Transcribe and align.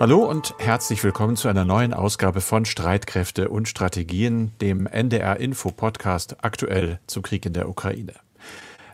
Hallo 0.00 0.24
und 0.24 0.54
herzlich 0.58 1.02
willkommen 1.02 1.34
zu 1.34 1.48
einer 1.48 1.64
neuen 1.64 1.92
Ausgabe 1.92 2.40
von 2.40 2.64
Streitkräfte 2.64 3.48
und 3.48 3.66
Strategien, 3.66 4.52
dem 4.60 4.86
NDR 4.86 5.40
Info 5.40 5.72
Podcast 5.72 6.36
aktuell 6.44 7.00
zum 7.08 7.24
Krieg 7.24 7.44
in 7.44 7.52
der 7.52 7.68
Ukraine. 7.68 8.12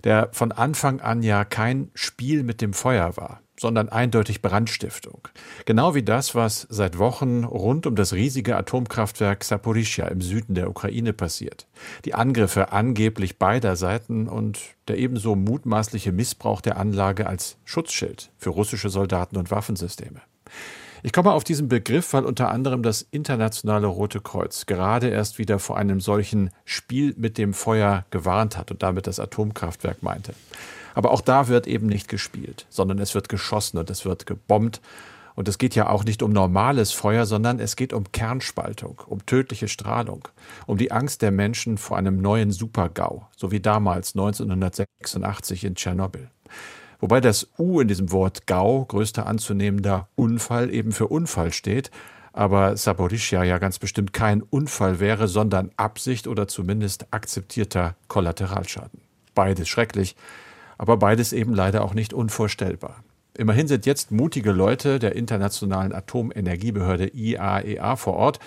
Der 0.04 0.30
von 0.32 0.50
Anfang 0.50 1.02
an 1.02 1.22
ja 1.22 1.44
kein 1.44 1.90
Spiel 1.92 2.42
mit 2.42 2.62
dem 2.62 2.72
Feuer 2.72 3.18
war, 3.18 3.42
sondern 3.60 3.90
eindeutig 3.90 4.40
Brandstiftung. 4.40 5.28
Genau 5.66 5.94
wie 5.94 6.02
das, 6.02 6.34
was 6.34 6.66
seit 6.70 6.96
Wochen 6.96 7.44
rund 7.44 7.86
um 7.86 7.96
das 7.96 8.14
riesige 8.14 8.56
Atomkraftwerk 8.56 9.44
Saporischja 9.44 10.06
im 10.08 10.22
Süden 10.22 10.54
der 10.54 10.70
Ukraine 10.70 11.12
passiert. 11.12 11.66
Die 12.06 12.14
Angriffe 12.14 12.72
angeblich 12.72 13.38
beider 13.38 13.76
Seiten 13.76 14.26
und 14.26 14.58
der 14.88 14.96
ebenso 14.96 15.36
mutmaßliche 15.36 16.12
Missbrauch 16.12 16.62
der 16.62 16.78
Anlage 16.78 17.26
als 17.26 17.58
Schutzschild 17.66 18.30
für 18.38 18.48
russische 18.48 18.88
Soldaten 18.88 19.36
und 19.36 19.50
Waffensysteme. 19.50 20.22
Ich 21.06 21.12
komme 21.12 21.32
auf 21.32 21.44
diesen 21.44 21.68
Begriff, 21.68 22.14
weil 22.14 22.24
unter 22.24 22.50
anderem 22.50 22.82
das 22.82 23.02
Internationale 23.02 23.86
Rote 23.86 24.20
Kreuz 24.20 24.64
gerade 24.64 25.08
erst 25.08 25.38
wieder 25.38 25.58
vor 25.58 25.76
einem 25.76 26.00
solchen 26.00 26.48
Spiel 26.64 27.12
mit 27.18 27.36
dem 27.36 27.52
Feuer 27.52 28.06
gewarnt 28.08 28.56
hat 28.56 28.70
und 28.70 28.82
damit 28.82 29.06
das 29.06 29.20
Atomkraftwerk 29.20 30.02
meinte. 30.02 30.32
Aber 30.94 31.10
auch 31.10 31.20
da 31.20 31.48
wird 31.48 31.66
eben 31.66 31.88
nicht 31.88 32.08
gespielt, 32.08 32.64
sondern 32.70 32.98
es 33.00 33.14
wird 33.14 33.28
geschossen 33.28 33.76
und 33.76 33.90
es 33.90 34.06
wird 34.06 34.24
gebombt. 34.24 34.80
Und 35.34 35.46
es 35.46 35.58
geht 35.58 35.74
ja 35.74 35.90
auch 35.90 36.04
nicht 36.04 36.22
um 36.22 36.32
normales 36.32 36.92
Feuer, 36.92 37.26
sondern 37.26 37.60
es 37.60 37.76
geht 37.76 37.92
um 37.92 38.10
Kernspaltung, 38.10 39.02
um 39.06 39.26
tödliche 39.26 39.68
Strahlung, 39.68 40.26
um 40.64 40.78
die 40.78 40.90
Angst 40.90 41.20
der 41.20 41.32
Menschen 41.32 41.76
vor 41.76 41.98
einem 41.98 42.22
neuen 42.22 42.50
Supergau, 42.50 43.28
so 43.36 43.50
wie 43.50 43.60
damals 43.60 44.14
1986 44.14 45.64
in 45.64 45.74
Tschernobyl. 45.74 46.30
Wobei 47.04 47.20
das 47.20 47.48
U 47.58 47.80
in 47.80 47.88
diesem 47.88 48.12
Wort 48.12 48.46
GAU, 48.46 48.86
größter 48.86 49.26
anzunehmender 49.26 50.08
Unfall, 50.14 50.72
eben 50.72 50.90
für 50.90 51.06
Unfall 51.08 51.52
steht, 51.52 51.90
aber 52.32 52.78
Saporischja 52.78 53.44
ja 53.44 53.58
ganz 53.58 53.78
bestimmt 53.78 54.14
kein 54.14 54.40
Unfall 54.40 55.00
wäre, 55.00 55.28
sondern 55.28 55.70
Absicht 55.76 56.26
oder 56.26 56.48
zumindest 56.48 57.08
akzeptierter 57.10 57.94
Kollateralschaden. 58.08 59.02
Beides 59.34 59.68
schrecklich, 59.68 60.16
aber 60.78 60.96
beides 60.96 61.34
eben 61.34 61.52
leider 61.52 61.84
auch 61.84 61.92
nicht 61.92 62.14
unvorstellbar. 62.14 63.04
Immerhin 63.36 63.68
sind 63.68 63.84
jetzt 63.84 64.10
mutige 64.10 64.52
Leute 64.52 64.98
der 64.98 65.14
Internationalen 65.14 65.92
Atomenergiebehörde 65.92 67.08
IAEA 67.08 67.92
e 67.92 67.96
vor 67.98 68.14
Ort. 68.14 68.38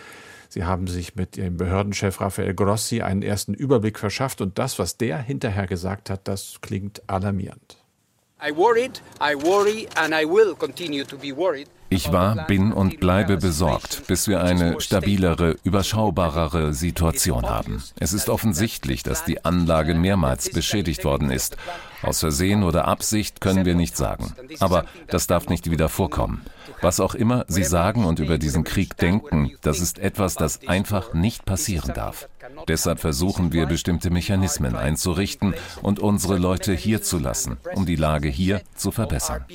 Sie 0.49 0.65
haben 0.65 0.87
sich 0.87 1.15
mit 1.15 1.37
dem 1.37 1.57
Behördenchef 1.57 2.21
Rafael 2.21 2.55
Grossi 2.55 3.03
einen 3.03 3.21
ersten 3.21 3.53
Überblick 3.53 3.99
verschafft 3.99 4.41
und 4.41 4.57
das, 4.57 4.79
was 4.79 4.97
der 4.97 5.19
hinterher 5.19 5.67
gesagt 5.67 6.09
hat, 6.09 6.27
das 6.27 6.57
klingt 6.61 7.07
alarmierend. 7.07 7.76
Ich 11.89 12.11
war, 12.11 12.45
bin 12.45 12.71
und 12.71 12.99
bleibe 12.99 13.37
besorgt, 13.37 14.05
bis 14.05 14.27
wir 14.27 14.43
eine 14.43 14.79
stabilere, 14.79 15.55
überschaubarere 15.63 16.73
Situation 16.73 17.49
haben. 17.49 17.81
Es 17.99 18.13
ist 18.13 18.29
offensichtlich, 18.29 19.01
dass 19.01 19.25
die 19.25 19.43
Anlage 19.43 19.95
mehrmals 19.95 20.51
beschädigt 20.51 21.03
worden 21.03 21.31
ist. 21.31 21.57
Aus 22.03 22.19
Versehen 22.19 22.63
oder 22.63 22.87
Absicht 22.87 23.41
können 23.41 23.65
wir 23.65 23.73
nicht 23.73 23.97
sagen. 23.97 24.33
Aber 24.59 24.85
das 25.07 25.25
darf 25.25 25.49
nicht 25.49 25.71
wieder 25.71 25.89
vorkommen. 25.89 26.45
Was 26.81 26.99
auch 26.99 27.15
immer 27.15 27.43
Sie 27.47 27.63
sagen 27.63 28.05
und 28.05 28.19
über 28.19 28.37
diesen 28.37 28.63
Krieg 28.63 28.97
denken, 28.97 29.53
das 29.61 29.79
ist 29.79 29.97
etwas, 29.97 30.35
das 30.35 30.67
einfach 30.67 31.13
nicht 31.15 31.45
passieren 31.45 31.93
darf. 31.95 32.27
Deshalb 32.67 32.99
versuchen 32.99 33.53
wir 33.53 33.65
bestimmte 33.65 34.09
Mechanismen 34.09 34.75
einzurichten 34.75 35.53
und 35.81 35.99
unsere 35.99 36.37
Leute 36.37 36.73
hier 36.73 37.01
zu 37.01 37.17
lassen, 37.17 37.57
um 37.75 37.85
die 37.85 37.95
Lage 37.95 38.27
hier 38.27 38.61
zu 38.75 38.91
verbessern. 38.91 39.45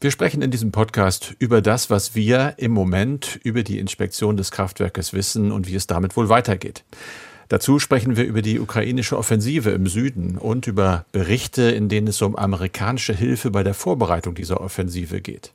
Wir 0.00 0.12
sprechen 0.12 0.42
in 0.42 0.50
diesem 0.52 0.70
Podcast 0.70 1.34
über 1.40 1.60
das, 1.60 1.90
was 1.90 2.14
wir 2.14 2.54
im 2.56 2.70
Moment 2.70 3.40
über 3.42 3.64
die 3.64 3.80
Inspektion 3.80 4.36
des 4.36 4.52
Kraftwerkes 4.52 5.12
wissen 5.12 5.50
und 5.50 5.66
wie 5.66 5.74
es 5.74 5.88
damit 5.88 6.16
wohl 6.16 6.28
weitergeht. 6.28 6.84
Dazu 7.48 7.78
sprechen 7.78 8.16
wir 8.16 8.24
über 8.24 8.42
die 8.42 8.60
ukrainische 8.60 9.16
Offensive 9.16 9.70
im 9.70 9.86
Süden 9.86 10.36
und 10.36 10.66
über 10.66 11.06
Berichte, 11.12 11.62
in 11.62 11.88
denen 11.88 12.08
es 12.08 12.20
um 12.20 12.36
amerikanische 12.36 13.14
Hilfe 13.14 13.50
bei 13.50 13.62
der 13.62 13.72
Vorbereitung 13.72 14.34
dieser 14.34 14.60
Offensive 14.60 15.22
geht. 15.22 15.54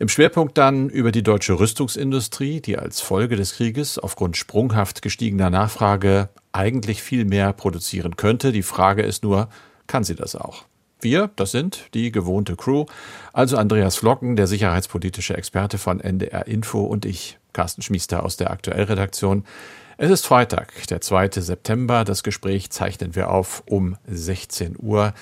Im 0.00 0.08
Schwerpunkt 0.08 0.58
dann 0.58 0.88
über 0.88 1.12
die 1.12 1.22
deutsche 1.22 1.58
Rüstungsindustrie, 1.60 2.60
die 2.60 2.76
als 2.76 3.00
Folge 3.00 3.36
des 3.36 3.54
Krieges 3.54 3.96
aufgrund 3.96 4.36
sprunghaft 4.36 5.02
gestiegener 5.02 5.50
Nachfrage 5.50 6.30
eigentlich 6.50 7.00
viel 7.00 7.24
mehr 7.24 7.52
produzieren 7.52 8.16
könnte. 8.16 8.50
Die 8.50 8.64
Frage 8.64 9.02
ist 9.02 9.22
nur, 9.22 9.48
kann 9.86 10.02
sie 10.02 10.16
das 10.16 10.34
auch? 10.34 10.64
Wir, 11.00 11.30
das 11.36 11.52
sind 11.52 11.94
die 11.94 12.10
gewohnte 12.10 12.56
Crew, 12.56 12.86
also 13.32 13.56
Andreas 13.56 13.94
Flocken, 13.94 14.34
der 14.34 14.48
sicherheitspolitische 14.48 15.36
Experte 15.36 15.78
von 15.78 16.00
NDR 16.00 16.48
Info 16.48 16.80
und 16.80 17.04
ich, 17.04 17.38
Carsten 17.52 17.82
Schmiester 17.82 18.24
aus 18.24 18.36
der 18.36 18.50
Aktuellredaktion. 18.50 19.44
Es 19.96 20.10
ist 20.10 20.26
Freitag, 20.26 20.72
der 20.88 21.02
2. 21.02 21.30
September. 21.40 22.04
Das 22.04 22.24
Gespräch 22.24 22.70
zeichnen 22.70 23.14
wir 23.14 23.30
auf 23.30 23.62
um 23.66 23.96
16 24.08 24.74
Uhr. 24.76 25.14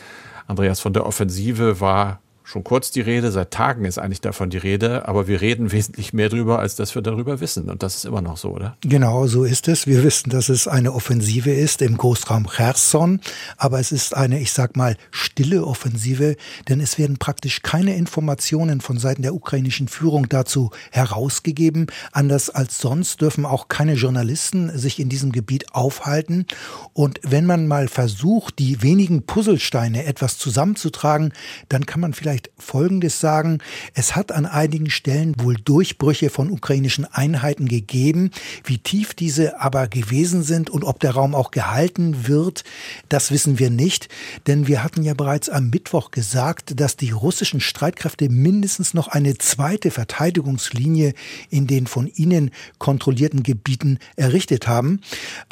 Andreas 0.47 0.81
von 0.81 0.95
der 0.95 1.05
Offensive 1.05 1.81
war 1.81 2.22
schon 2.45 2.65
kurz 2.65 2.91
die 2.91 3.01
Rede, 3.01 3.31
seit 3.31 3.51
Tagen 3.51 3.85
ist 3.85 3.99
eigentlich 3.99 4.21
davon 4.21 4.51
die 4.51 4.59
Rede, 4.59 5.09
aber 5.09 5.27
wir 5.27 5.41
reden 5.41 5.73
wesentlich 5.73 6.13
mehr 6.13 6.29
drüber, 6.29 6.59
als 6.59 6.77
dass 6.77 6.95
wir 6.95 7.03
darüber 7.03 7.41
wissen. 7.41 7.69
Und 7.71 7.83
das 7.83 7.97
ist 7.97 8.05
immer 8.05 8.23
noch 8.23 8.37
so, 8.37 8.51
oder? 8.51 8.77
Genau, 8.83 9.27
so 9.27 9.45
ist 9.45 9.69
es. 9.69 9.87
Wir 9.87 10.03
wissen, 10.03 10.31
dass 10.31 10.49
es 10.49 10.69
eine 10.69 10.93
Offensive 10.93 11.51
ist 11.51 11.83
im 11.83 11.97
Großraum 11.97 12.47
Cherson, 12.49 13.21
aber 13.57 13.81
es 13.81 13.93
ist 13.93 14.17
eine, 14.17 14.41
ich 14.41 14.53
sag 14.53 14.77
mal, 14.77 14.97
stille 15.11 15.65
Offensive, 15.65 16.37
denn 16.69 16.81
es 16.81 16.99
werden 16.99 17.19
praktisch 17.19 17.63
keine 17.63 17.97
Informationen 17.97 18.81
von 18.81 18.99
Seiten 18.99 19.23
der 19.23 19.35
ukrainischen 19.35 19.89
Führung 19.89 20.29
dazu 20.29 20.71
herausgegeben. 20.91 21.87
Anders 22.13 22.51
als 22.51 22.79
sonst 22.79 23.21
dürfen 23.21 23.45
auch 23.45 23.69
keine 23.69 23.95
Journalisten 23.95 24.77
sich 24.77 24.99
in 24.99 25.09
diesem 25.09 25.33
Gebiet 25.33 25.75
aufhalten. 25.75 26.47
Und 26.93 27.21
wenn 27.23 27.47
man 27.47 27.67
mal 27.67 27.89
versucht, 27.89 28.59
die 28.59 28.83
wenigen 28.83 29.25
Puzzlesteine 29.25 30.05
etwas 30.05 30.39
zusammenzutragen, 30.39 31.33
dann 31.69 31.87
kann 31.87 32.01
man 32.01 32.13
vielleicht 32.13 32.32
vielleicht 32.33 32.51
Folgendes 32.57 33.21
sagen. 33.21 33.59
Es 33.93 34.17
hat 34.17 34.33
an 34.33 34.47
einigen 34.47 34.89
Stellen 34.89 35.35
wohl 35.39 35.57
Durchbrüche 35.57 36.31
von 36.31 36.51
ukrainischen 36.51 37.05
Einheiten 37.05 37.69
gegeben. 37.69 38.31
Wie 38.65 38.79
tief 38.79 39.13
diese 39.13 39.61
aber 39.61 39.87
gewesen 39.87 40.43
sind 40.43 40.71
und 40.71 40.83
ob 40.83 40.99
der 41.01 41.11
Raum 41.11 41.35
auch 41.35 41.51
gehalten 41.51 42.27
wird, 42.27 42.65
das 43.11 43.31
wissen 43.33 43.59
wir 43.59 43.69
nicht. 43.69 44.09
Denn 44.47 44.67
wir 44.67 44.83
hatten 44.83 45.03
ja 45.03 45.13
bereits 45.13 45.51
am 45.51 45.69
Mittwoch 45.69 46.11
gesagt, 46.11 46.81
dass 46.81 46.97
die 46.97 47.11
russischen 47.11 47.61
Streitkräfte 47.61 48.31
mindestens 48.31 48.95
noch 48.95 49.09
eine 49.09 49.37
zweite 49.37 49.91
Verteidigungslinie 49.91 51.13
in 51.51 51.67
den 51.67 51.87
von 51.87 52.07
ihnen 52.07 52.51
kontrollierten 52.79 53.43
Gebieten 53.43 53.99
errichtet 54.17 54.67
haben. 54.67 55.03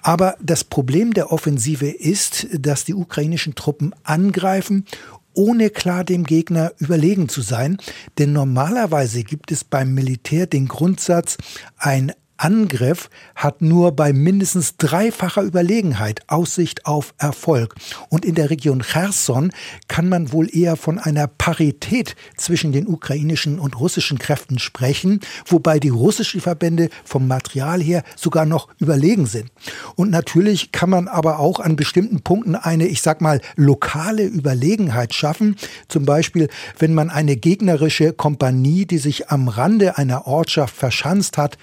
Aber 0.03 0.37
das 0.41 0.65
Problem 0.65 1.13
der 1.13 1.31
Offensive 1.31 1.89
ist, 1.89 2.47
dass 2.59 2.87
die 2.87 2.95
ukrainischen 2.95 3.55
Truppen 3.55 3.95
angreifen 4.03 4.87
ohne 5.35 5.71
klar 5.71 6.05
dem 6.05 6.25
Gegner 6.25 6.73
überlegen 6.79 7.29
zu 7.29 7.41
sein. 7.41 7.79
Denn 8.19 8.33
normalerweise 8.33 9.23
gibt 9.23 9.53
es 9.53 9.65
beim 9.65 9.95
Militär 9.95 10.47
den 10.47 10.69
Grundsatz, 10.69 11.37
ein 11.79 12.13
Angriff 12.41 13.11
hat 13.35 13.61
nur 13.61 13.93
bei 13.93 14.15
mindestens 14.15 14.79
dreifacher 14.79 15.43
Überlegenheit 15.43 16.23
Aussicht 16.27 16.87
auf 16.87 17.13
Erfolg. 17.19 17.75
Und 18.09 18.25
in 18.25 18.35
der 18.35 18.49
Region 18.49 18.81
Cherson 18.81 19.53
kann 19.89 20.09
man 20.09 20.33
wohl 20.33 20.49
eher 20.51 20.77
von 20.77 20.99
einer 20.99 21.27
Parität 21.27 22.17
zwischen 22.37 22.73
den 22.73 22.89
ukrainischen 22.89 23.59
und 23.59 23.79
russischen 23.79 24.19
Kräften 24.19 24.59
sprechen, 24.59 25.21
wobei 25.47 25.79
die 25.79 25.91
russischen 25.91 26.41
Verbände 26.41 26.89
vom 27.05 27.29
Material 27.29 27.83
her 27.83 28.03
sogar 28.17 28.47
noch 28.47 28.69
überlegen 28.79 29.27
sind. 29.27 29.51
Und 29.95 30.11
natürlich 30.11 30.73
kann 30.73 30.89
man 30.89 31.09
aber 31.09 31.41
auch 31.41 31.61
an 31.61 31.77
bestimmten 31.77 32.23
Punkten 32.23 32.55
eine, 32.55 32.87
ich 32.87 33.03
sag 33.03 33.21
mal, 33.21 33.43
lokale 33.57 34.25
Überlegenheit 34.25 35.13
schaffen. 35.13 35.57
Zum 35.89 36.07
Beispiel, 36.07 36.49
wenn 36.79 36.95
man 36.95 37.11
eine 37.11 37.37
gegnerische 37.37 38.15
Kompanie, 38.15 38.87
die 38.87 38.99
sich 38.99 39.29
am 39.29 39.49
Rande 39.49 39.99
einer 39.99 40.27
Ortschaft 40.27 40.75
verschanzt 40.75 41.37
hat, 41.37 41.59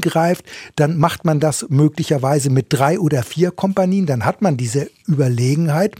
angreift, 0.00 0.44
dann 0.76 0.98
macht 0.98 1.24
man 1.24 1.40
das 1.40 1.66
möglicherweise 1.68 2.50
mit 2.50 2.66
drei 2.70 2.98
oder 2.98 3.22
vier 3.22 3.50
Kompanien, 3.50 4.06
dann 4.06 4.24
hat 4.24 4.42
man 4.42 4.56
diese 4.56 4.90
Überlegenheit. 5.06 5.94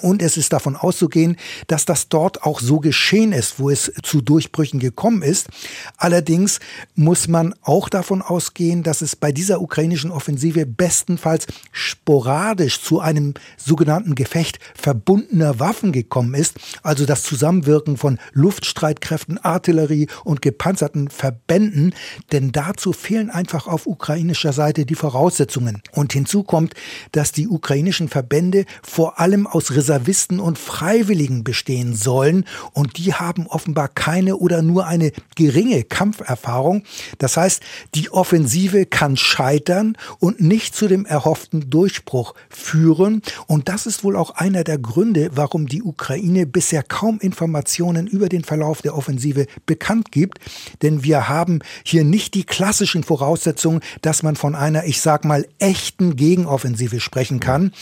Und 0.00 0.22
es 0.22 0.36
ist 0.36 0.52
davon 0.52 0.76
auszugehen, 0.76 1.36
dass 1.66 1.84
das 1.84 2.08
dort 2.08 2.42
auch 2.42 2.60
so 2.60 2.80
geschehen 2.80 3.32
ist, 3.32 3.58
wo 3.58 3.70
es 3.70 3.92
zu 4.02 4.20
Durchbrüchen 4.20 4.80
gekommen 4.80 5.22
ist. 5.22 5.48
Allerdings 5.96 6.60
muss 6.94 7.28
man 7.28 7.54
auch 7.62 7.88
davon 7.88 8.22
ausgehen, 8.22 8.82
dass 8.82 9.02
es 9.02 9.16
bei 9.16 9.32
dieser 9.32 9.60
ukrainischen 9.60 10.10
Offensive 10.10 10.66
bestenfalls 10.66 11.46
sporadisch 11.72 12.80
zu 12.80 13.00
einem 13.00 13.34
sogenannten 13.56 14.14
Gefecht 14.14 14.58
verbundener 14.74 15.60
Waffen 15.60 15.92
gekommen 15.92 16.34
ist. 16.34 16.56
Also 16.82 17.06
das 17.06 17.22
Zusammenwirken 17.22 17.96
von 17.96 18.18
Luftstreitkräften, 18.32 19.38
Artillerie 19.38 20.08
und 20.24 20.42
gepanzerten 20.42 21.08
Verbänden. 21.08 21.94
Denn 22.32 22.52
dazu 22.52 22.92
fehlen 22.92 23.30
einfach 23.30 23.66
auf 23.66 23.86
ukrainischer 23.86 24.52
Seite 24.52 24.86
die 24.86 24.94
Voraussetzungen. 24.94 25.82
Und 25.92 26.12
hinzu 26.12 26.42
kommt, 26.42 26.74
dass 27.12 27.32
die 27.32 27.48
ukrainischen 27.48 28.08
Verbände 28.08 28.64
vor 28.82 29.20
allem 29.20 29.46
aus 29.46 29.74
Reservisten 29.84 30.40
und 30.40 30.58
Freiwilligen 30.58 31.44
bestehen 31.44 31.94
sollen. 31.94 32.46
Und 32.72 32.96
die 32.96 33.12
haben 33.12 33.46
offenbar 33.46 33.88
keine 33.88 34.36
oder 34.36 34.62
nur 34.62 34.86
eine 34.86 35.12
geringe 35.36 35.84
Kampferfahrung. 35.84 36.84
Das 37.18 37.36
heißt, 37.36 37.62
die 37.94 38.10
Offensive 38.10 38.86
kann 38.86 39.18
scheitern 39.18 39.98
und 40.20 40.40
nicht 40.40 40.74
zu 40.74 40.88
dem 40.88 41.04
erhofften 41.04 41.68
Durchbruch 41.68 42.34
führen. 42.48 43.20
Und 43.46 43.68
das 43.68 43.84
ist 43.84 44.04
wohl 44.04 44.16
auch 44.16 44.30
einer 44.30 44.64
der 44.64 44.78
Gründe, 44.78 45.30
warum 45.34 45.66
die 45.66 45.82
Ukraine 45.82 46.46
bisher 46.46 46.82
kaum 46.82 47.18
Informationen 47.20 48.06
über 48.06 48.30
den 48.30 48.44
Verlauf 48.44 48.80
der 48.80 48.96
Offensive 48.96 49.46
bekannt 49.66 50.12
gibt. 50.12 50.38
Denn 50.80 51.04
wir 51.04 51.28
haben 51.28 51.60
hier 51.84 52.04
nicht 52.04 52.32
die 52.32 52.44
klassischen 52.44 53.04
Voraussetzungen, 53.04 53.80
dass 54.00 54.22
man 54.22 54.36
von 54.36 54.54
einer, 54.54 54.84
ich 54.86 55.02
sag 55.02 55.26
mal, 55.26 55.46
echten 55.58 56.16
Gegenoffensive 56.16 57.00
sprechen 57.00 57.38
kann. 57.38 57.72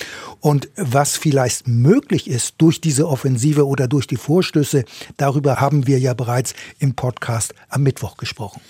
Und 0.41 0.69
was 0.77 1.17
vielleicht 1.17 1.69
möglich 1.69 1.92
ist 2.27 2.55
durch 2.59 2.81
diese 2.81 3.07
Offensive 3.07 3.67
oder 3.67 3.87
durch 3.87 4.07
die 4.07 4.17
Vorstöße, 4.17 4.85
darüber 5.19 5.61
haben 5.61 5.87
wir 5.87 5.99
ja 5.99 6.15
bereits 6.15 6.55
im 6.79 6.95
Podcast 6.95 7.55
am 7.69 7.83
Mittwoch 7.83 8.17
gesprochen. 8.17 8.63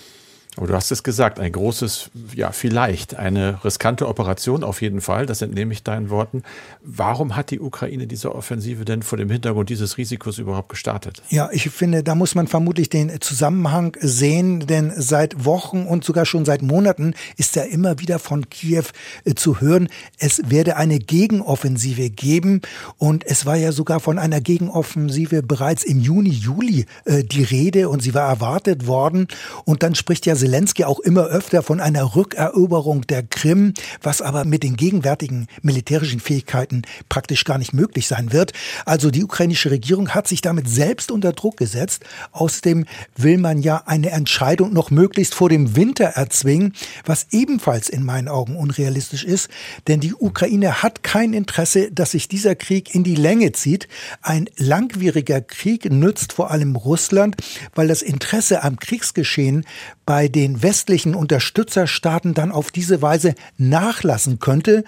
Aber 0.56 0.66
du 0.66 0.75
hast 0.75 0.93
es 0.93 1.02
gesagt, 1.02 1.40
ein 1.40 1.50
großes, 1.50 2.10
ja, 2.34 2.52
vielleicht 2.52 3.14
eine 3.14 3.64
riskante 3.64 4.06
Operation 4.06 4.64
auf 4.64 4.82
jeden 4.82 5.00
Fall, 5.00 5.25
das 5.25 5.40
entnehme 5.40 5.72
ich 5.72 5.82
deinen 5.82 6.10
Worten. 6.10 6.43
Warum 6.82 7.37
hat 7.37 7.50
die 7.50 7.58
Ukraine 7.58 8.06
diese 8.06 8.34
Offensive 8.34 8.84
denn 8.84 9.02
vor 9.02 9.16
dem 9.16 9.31
Hintergrund 9.31 9.70
dieses 9.70 9.96
Risikos 9.96 10.37
überhaupt 10.37 10.69
gestartet? 10.69 11.22
Ja, 11.31 11.49
ich 11.52 11.70
finde, 11.70 12.02
da 12.02 12.14
muss 12.14 12.34
man 12.34 12.49
vermutlich 12.49 12.90
den 12.90 13.19
Zusammenhang 13.22 13.96
sehen, 14.00 14.66
denn 14.66 14.93
seit 14.94 15.46
Wochen 15.46 15.87
und 15.87 16.04
sogar 16.04 16.26
schon 16.26 16.44
seit 16.44 16.60
Monaten 16.60 17.14
ist 17.38 17.56
ja 17.56 17.62
immer 17.62 17.98
wieder 17.98 18.19
von 18.19 18.50
Kiew 18.50 18.84
äh, 19.25 19.34
zu 19.34 19.62
hören, 19.62 19.88
es 20.19 20.43
werde 20.50 20.76
eine 20.76 20.98
Gegenoffensive 20.98 22.10
geben 22.10 22.60
und 22.98 23.25
es 23.26 23.46
war 23.46 23.56
ja 23.56 23.72
sogar 23.72 24.00
von 24.00 24.19
einer 24.19 24.43
Gegenoffensive 24.43 25.43
bereits 25.43 25.82
im 25.82 26.00
Juni, 26.00 26.28
Juli 26.28 26.84
äh, 27.06 27.25
die 27.25 27.43
Rede 27.43 27.88
und 27.88 28.02
sie 28.02 28.12
war 28.12 28.28
erwartet 28.28 28.87
worden 28.87 29.28
und 29.64 29.82
dann 29.82 29.94
spricht 29.94 30.26
ja 30.26 30.37
Zelensky 30.42 30.82
auch 30.82 30.98
immer 30.98 31.26
öfter 31.26 31.62
von 31.62 31.78
einer 31.78 32.16
Rückeroberung 32.16 33.06
der 33.06 33.22
Krim, 33.22 33.74
was 34.02 34.20
aber 34.20 34.44
mit 34.44 34.64
den 34.64 34.74
gegenwärtigen 34.74 35.46
militärischen 35.62 36.18
Fähigkeiten 36.18 36.82
praktisch 37.08 37.44
gar 37.44 37.58
nicht 37.58 37.72
möglich 37.72 38.08
sein 38.08 38.32
wird. 38.32 38.52
Also 38.84 39.12
die 39.12 39.22
ukrainische 39.22 39.70
Regierung 39.70 40.08
hat 40.08 40.26
sich 40.26 40.40
damit 40.40 40.68
selbst 40.68 41.12
unter 41.12 41.32
Druck 41.32 41.58
gesetzt. 41.58 42.04
Außerdem 42.32 42.86
will 43.14 43.38
man 43.38 43.62
ja 43.62 43.84
eine 43.86 44.10
Entscheidung 44.10 44.72
noch 44.72 44.90
möglichst 44.90 45.36
vor 45.36 45.48
dem 45.48 45.76
Winter 45.76 46.06
erzwingen, 46.06 46.74
was 47.04 47.28
ebenfalls 47.30 47.88
in 47.88 48.04
meinen 48.04 48.26
Augen 48.26 48.56
unrealistisch 48.56 49.22
ist, 49.22 49.48
denn 49.86 50.00
die 50.00 50.12
Ukraine 50.12 50.82
hat 50.82 51.04
kein 51.04 51.34
Interesse, 51.34 51.92
dass 51.92 52.10
sich 52.10 52.26
dieser 52.26 52.56
Krieg 52.56 52.96
in 52.96 53.04
die 53.04 53.14
Länge 53.14 53.52
zieht. 53.52 53.86
Ein 54.22 54.50
langwieriger 54.56 55.40
Krieg 55.40 55.84
nützt 55.84 56.32
vor 56.32 56.50
allem 56.50 56.74
Russland, 56.74 57.36
weil 57.76 57.86
das 57.86 58.02
Interesse 58.02 58.64
am 58.64 58.80
Kriegsgeschehen 58.80 59.64
bei 60.06 60.28
den 60.28 60.62
westlichen 60.62 61.14
Unterstützerstaaten 61.14 62.34
dann 62.34 62.52
auf 62.52 62.70
diese 62.70 63.02
Weise 63.02 63.34
nachlassen 63.56 64.38
könnte, 64.38 64.84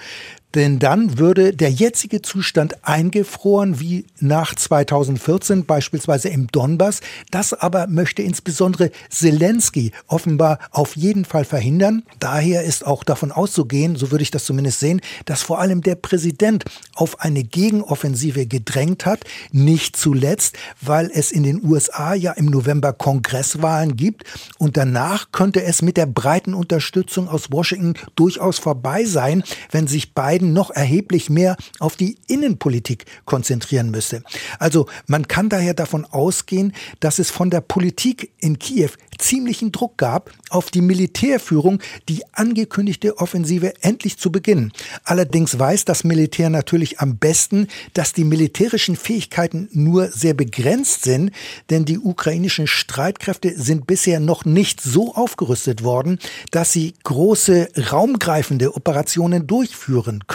denn 0.55 0.79
dann 0.79 1.19
würde 1.19 1.53
der 1.55 1.71
jetzige 1.71 2.23
Zustand 2.23 2.85
eingefroren 2.87 3.81
wie 3.81 4.07
nach 4.21 4.55
2014 4.55 5.65
beispielsweise 5.67 6.29
im 6.29 6.47
Donbass. 6.47 7.01
Das 7.31 7.53
aber 7.53 7.87
möchte 7.89 8.23
insbesondere 8.23 8.91
Zelensky 9.11 9.93
offenbar 10.07 10.59
auf 10.71 10.97
jeden 10.97 11.25
Fall 11.25 11.45
verhindern. 11.45 12.05
Daher 12.21 12.63
ist 12.63 12.87
auch 12.87 13.05
davon 13.05 13.33
auszugehen, 13.33 13.97
so 13.97 14.11
würde 14.11 14.23
ich 14.23 14.31
das 14.31 14.45
zumindest 14.45 14.81
sehen, 14.81 15.01
dass 15.25 15.43
vor 15.43 15.61
allem 15.61 15.83
der 15.83 15.97
Präsident 15.97 16.65
auf 16.95 17.21
eine 17.21 17.43
Gegenoffensive 17.43 18.47
gedrängt 18.47 19.07
hat. 19.07 19.25
Nicht 19.51 19.97
zuletzt, 19.97 20.57
weil 20.81 21.11
es 21.13 21.33
in 21.33 21.43
den 21.43 21.65
USA 21.65 22.15
ja 22.15 22.33
im 22.33 22.47
November 22.47 22.93
Kongresswahlen 22.93 23.97
gibt 23.97 24.25
und 24.59 24.77
danach 24.77 25.33
könnte 25.33 25.63
es 25.63 25.83
mit 25.83 25.97
der 25.97 26.07
breiten 26.07 26.55
Unterstützung 26.55 27.29
aus 27.29 27.51
Washington 27.51 27.95
durchaus 28.15 28.59
vorbei 28.59 29.05
sein, 29.05 29.43
wenn 29.71 29.87
sich 29.87 30.15
Biden 30.15 30.44
Biden 30.45 30.53
noch 30.53 30.71
erheblich 30.71 31.31
mehr 31.31 31.57
auf 31.79 31.97
die 31.97 32.17
Innenpolitik 32.27 33.07
konzentrieren 33.25 33.91
müsse. 33.91 34.23
Also 34.59 34.87
man 35.07 35.27
kann 35.27 35.49
daher 35.49 35.75
davon 35.75 36.05
ausgehen, 36.05 36.73
dass 37.01 37.19
es 37.19 37.31
von 37.31 37.51
der 37.51 37.61
Politik 37.61 38.33
in 38.39 38.59
Kiew 38.59 38.91
ziemlichen 39.19 39.73
Druck 39.73 39.97
gab, 39.97 40.31
auf 40.51 40.71
die 40.71 40.81
Militärführung 40.81 41.81
die 42.09 42.23
angekündigte 42.33 43.19
Offensive 43.19 43.75
endlich 43.81 44.19
zu 44.19 44.31
beginnen. 44.31 44.73
Allerdings 45.05 45.59
weiß 45.59 45.85
das 45.85 46.05
Militär 46.05 46.51
natürlich 46.51 47.01
am 47.01 47.17
besten, 47.17 47.69
dass 47.95 48.13
die 48.13 48.25
militärischen 48.25 48.97
Fähigkeiten 48.97 49.69
nur 49.73 50.09
sehr 50.09 50.35
begrenzt 50.35 51.05
sind, 51.05 51.31
denn 51.71 51.85
die 51.85 51.99
ukrainischen 51.99 52.67
Streitkräfte 52.67 53.55
sind 53.57 53.87
bisher 53.87 54.21
noch 54.21 54.45
nicht 54.45 54.81
so 54.81 55.15
aufgerüstet 55.15 55.83
worden, 55.83 56.19
dass 56.51 56.73
sie 56.73 56.95
große 57.05 57.69
raumgreifende 57.93 58.75
Operationen 58.75 59.47
durchführen 59.47 60.25
können. 60.27 60.34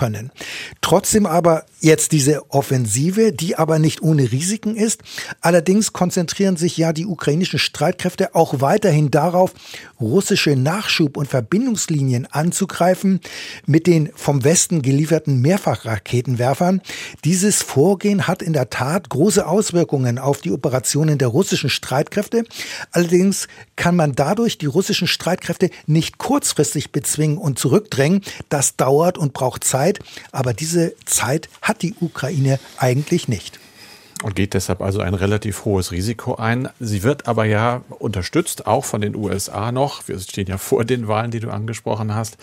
Trotzdem 0.82 1.26
aber 1.26 1.66
jetzt 1.82 2.12
diese 2.12 2.50
Offensive, 2.52 3.32
die 3.32 3.58
aber 3.58 3.80
nicht 3.80 4.02
ohne 4.02 4.32
Risiken 4.32 4.76
ist. 4.76 5.02
Allerdings 5.42 5.94
konzentrieren 5.94 6.58
sich 6.58 6.78
ja 6.78 6.94
die 6.94 7.06
ukrainischen 7.06 7.60
Streitkräfte 7.60 8.36
auch 8.36 8.62
weiterhin 8.62 9.12
darauf, 9.12 9.54
russische 10.00 10.52
Nachschub- 10.52 11.18
und 11.18 11.28
Verbindungslinien 11.28 12.26
anzugreifen 12.28 13.20
mit 13.66 13.88
den 13.88 14.10
vom 14.16 14.44
Westen 14.44 14.82
gelieferten 14.82 15.42
Mehrfachraketenwerfern. 15.42 16.82
Dieses 17.24 17.62
Vorgehen 17.62 18.28
hat 18.28 18.42
in 18.42 18.54
der 18.54 18.70
Tat 18.70 19.10
große 19.10 19.46
Auswirkungen 19.46 20.20
auf 20.20 20.42
die 20.42 20.52
Operationen 20.52 21.18
der 21.18 21.30
russischen 21.30 21.70
Streitkräfte. 21.70 22.44
Allerdings 22.92 23.48
kann 23.76 23.96
man 23.96 24.14
dadurch 24.14 24.58
die 24.58 24.66
russischen 24.66 25.08
Streitkräfte 25.08 25.70
nicht 25.86 26.18
kurzfristig 26.18 26.92
bezwingen 26.92 27.38
und 27.38 27.60
zurückdrängen. 27.60 28.22
Das 28.50 28.76
dauert 28.76 29.18
und 29.18 29.34
braucht 29.34 29.64
Zeit, 29.64 30.00
aber 30.32 30.54
diese 30.54 30.94
Zeit 31.06 31.50
hat 31.62 31.69
die 31.78 31.94
Ukraine 32.00 32.60
eigentlich 32.78 33.28
nicht 33.28 33.60
und 34.24 34.36
geht 34.36 34.54
deshalb 34.54 34.82
also 34.82 35.00
ein 35.00 35.14
relativ 35.14 35.64
hohes 35.66 35.92
Risiko 35.92 36.36
ein. 36.36 36.70
Sie 36.80 37.04
wird 37.04 37.28
aber 37.28 37.46
ja 37.46 37.82
unterstützt, 38.00 38.68
auch 38.68 38.84
von 38.84 39.00
den 39.00 39.16
USA 39.16 39.72
noch. 39.72 40.08
Wir 40.08 40.20
stehen 40.20 40.48
ja 40.48 40.58
vor 40.58 40.84
den 40.84 41.08
Wahlen, 41.08 41.32
die 41.32 41.40
du 41.40 41.50
angesprochen 41.50 42.14
hast. 42.14 42.38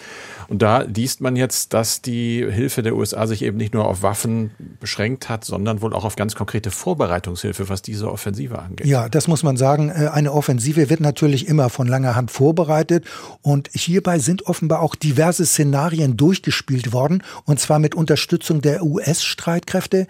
Und 0.49 0.62
da 0.62 0.82
liest 0.82 1.20
man 1.20 1.37
jetzt, 1.37 1.75
dass 1.75 2.00
die 2.00 2.46
Hilfe 2.50 2.82
der 2.82 2.96
USA 2.96 3.26
sich 3.26 3.43
eben 3.43 3.58
nicht 3.58 3.75
nur 3.75 3.87
auf 3.87 4.02
Waffen 4.02 4.52
beschränkt 4.81 5.28
hat, 5.28 5.44
sondern 5.44 5.82
wohl 5.82 5.93
auch 5.93 6.05
auf 6.05 6.17
ganz 6.17 6.34
konkrete 6.34 6.70
Vorbereitungshilfe, 6.70 7.69
was 7.69 7.82
diese 7.82 8.10
Offensive 8.10 8.58
angeht. 8.58 8.86
Ja, 8.86 9.08
das 9.08 9.29
muss 9.29 9.43
man 9.43 9.56
sagen. 9.56 9.91
Äh, 9.91 10.08
eine 10.08 10.32
Offensive 10.32 10.89
wird 10.89 11.01
natürlich 11.01 11.46
immer 11.46 11.69
von 11.69 11.86
langer 11.86 12.15
Hand 12.15 12.31
vorbereitet. 12.31 13.05
Und 13.43 13.69
hierbei 13.74 14.19
sind 14.19 14.46
offenbar 14.46 14.81
auch 14.81 14.94
diverse 14.94 15.44
Szenarien 15.44 16.17
durchgespielt 16.17 16.93
worden. 16.93 17.22
Und 17.44 17.60
zwar 17.60 17.79
mit 17.79 17.94
Unterstützung 17.94 18.62
der 18.62 18.82
US-Streitkräfte. 18.82 20.06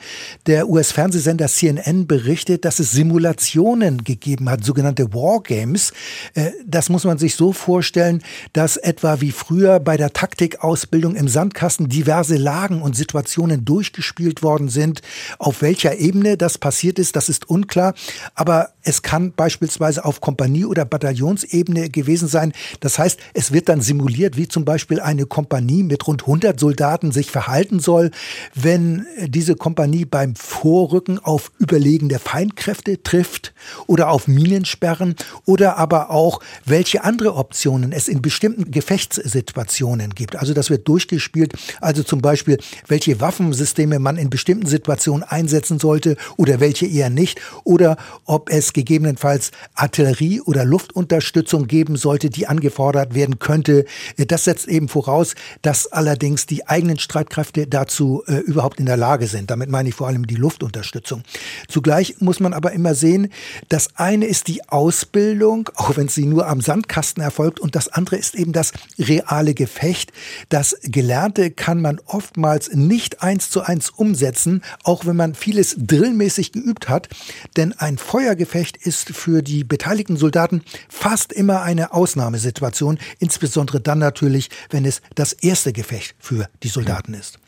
Der 0.46 0.68
US-Fernsehsender 0.68 1.48
CNN 1.56 2.06
berichtet, 2.06 2.64
dass 2.64 2.78
es 2.78 2.92
Simulationen 2.92 4.04
gegeben 4.04 4.50
hat, 4.50 4.64
sogenannte 4.64 5.12
Wargames. 5.14 5.92
Äh, 6.34 6.50
das 6.66 6.88
muss 6.88 7.04
man 7.04 7.18
sich 7.18 7.34
so 7.34 7.52
vorstellen, 7.52 8.22
dass 8.52 8.76
etwa 8.76 9.20
wie 9.20 9.32
früher 9.32 9.80
bei 9.80 9.96
der 9.96 10.12
Taktikausbildung 10.12 11.16
im 11.16 11.28
Sandkasten 11.28 11.88
diverse 11.88 12.36
Lagen 12.36 12.82
und 12.82 12.94
Situationen 12.94 13.64
durchgespielt 13.64 14.42
worden 14.42 14.68
sind. 14.68 15.02
Auf 15.38 15.62
welcher 15.62 15.98
Ebene 15.98 16.36
das 16.36 16.58
passiert 16.58 16.98
ist, 16.98 17.16
das 17.16 17.28
ist 17.28 17.48
unklar. 17.48 17.94
Aber 18.34 18.70
es 18.82 19.02
kann 19.02 19.32
beispielsweise 19.32 20.04
auf 20.04 20.20
Kompanie- 20.20 20.66
oder 20.66 20.84
Bataillonsebene 20.84 21.90
gewesen 21.90 22.28
sein. 22.28 22.52
Das 22.80 22.98
heißt, 22.98 23.18
es 23.34 23.52
wird 23.52 23.68
dann 23.68 23.80
simuliert, 23.80 24.36
wie 24.36 24.46
zum 24.46 24.64
Beispiel 24.64 25.00
eine 25.00 25.26
Kompanie 25.26 25.82
mit 25.82 26.06
rund 26.06 26.22
100 26.22 26.60
Soldaten 26.60 27.12
sich 27.12 27.30
verhalten 27.30 27.80
soll, 27.80 28.10
wenn 28.54 29.06
diese 29.26 29.56
Kompanie 29.56 30.04
beim 30.04 30.36
Vorrücken 30.36 31.18
auf 31.18 31.45
Überlegen 31.58 32.08
der 32.08 32.20
Feindkräfte 32.20 33.02
trifft 33.02 33.54
oder 33.86 34.10
auf 34.10 34.28
Minensperren 34.28 35.16
oder 35.44 35.76
aber 35.76 36.10
auch, 36.10 36.40
welche 36.64 37.04
andere 37.04 37.34
Optionen 37.34 37.92
es 37.92 38.08
in 38.08 38.22
bestimmten 38.22 38.70
Gefechtssituationen 38.70 40.14
gibt. 40.14 40.36
Also 40.36 40.54
das 40.54 40.70
wird 40.70 40.86
durchgespielt. 40.88 41.52
Also 41.80 42.02
zum 42.02 42.20
Beispiel, 42.20 42.58
welche 42.86 43.20
Waffensysteme 43.20 43.98
man 43.98 44.16
in 44.16 44.30
bestimmten 44.30 44.66
Situationen 44.66 45.22
einsetzen 45.22 45.78
sollte 45.78 46.16
oder 46.36 46.60
welche 46.60 46.86
eher 46.86 47.10
nicht. 47.10 47.40
Oder 47.64 47.96
ob 48.24 48.50
es 48.50 48.72
gegebenenfalls 48.72 49.50
Artillerie- 49.74 50.40
oder 50.40 50.64
Luftunterstützung 50.64 51.66
geben 51.66 51.96
sollte, 51.96 52.30
die 52.30 52.46
angefordert 52.46 53.14
werden 53.14 53.38
könnte. 53.38 53.84
Das 54.16 54.44
setzt 54.44 54.68
eben 54.68 54.88
voraus, 54.88 55.34
dass 55.62 55.86
allerdings 55.86 56.46
die 56.46 56.66
eigenen 56.66 56.98
Streitkräfte 56.98 57.66
dazu 57.66 58.22
äh, 58.26 58.36
überhaupt 58.38 58.80
in 58.80 58.86
der 58.86 58.96
Lage 58.96 59.26
sind. 59.26 59.50
Damit 59.50 59.70
meine 59.70 59.88
ich 59.88 59.94
vor 59.94 60.06
allem 60.06 60.26
die 60.26 60.34
Luftunterstützung. 60.34 61.22
Zugleich 61.68 62.16
muss 62.20 62.40
man 62.40 62.52
aber 62.52 62.72
immer 62.72 62.94
sehen, 62.94 63.32
das 63.68 63.96
eine 63.96 64.26
ist 64.26 64.48
die 64.48 64.68
Ausbildung, 64.68 65.70
auch 65.76 65.96
wenn 65.96 66.08
sie 66.08 66.26
nur 66.26 66.46
am 66.46 66.60
Sandkasten 66.60 67.22
erfolgt, 67.22 67.60
und 67.60 67.74
das 67.74 67.88
andere 67.88 68.16
ist 68.16 68.34
eben 68.34 68.52
das 68.52 68.72
reale 68.98 69.54
Gefecht. 69.54 70.12
Das 70.48 70.76
Gelernte 70.82 71.50
kann 71.50 71.80
man 71.80 72.00
oftmals 72.06 72.72
nicht 72.72 73.22
eins 73.22 73.50
zu 73.50 73.62
eins 73.62 73.90
umsetzen 73.90 74.62
auch 74.82 75.06
wenn 75.06 75.16
man 75.16 75.34
vieles 75.34 75.76
drillmäßig 75.78 76.52
geübt 76.52 76.88
hat. 76.88 77.08
Denn 77.56 77.72
ein 77.72 77.98
Feuergefecht 77.98 78.76
ist 78.76 79.10
für 79.10 79.42
die 79.42 79.64
beteiligten 79.64 80.16
Soldaten 80.16 80.62
fast 80.88 81.32
immer 81.32 81.62
eine 81.62 81.92
Ausnahmesituation, 81.92 82.98
insbesondere 83.18 83.80
dann 83.80 83.98
natürlich, 83.98 84.50
wenn 84.70 84.84
es 84.84 85.02
das 85.14 85.32
erste 85.32 85.72
Gefecht 85.72 86.14
für 86.18 86.48
die 86.62 86.68
Soldaten 86.68 87.14
ist. 87.14 87.38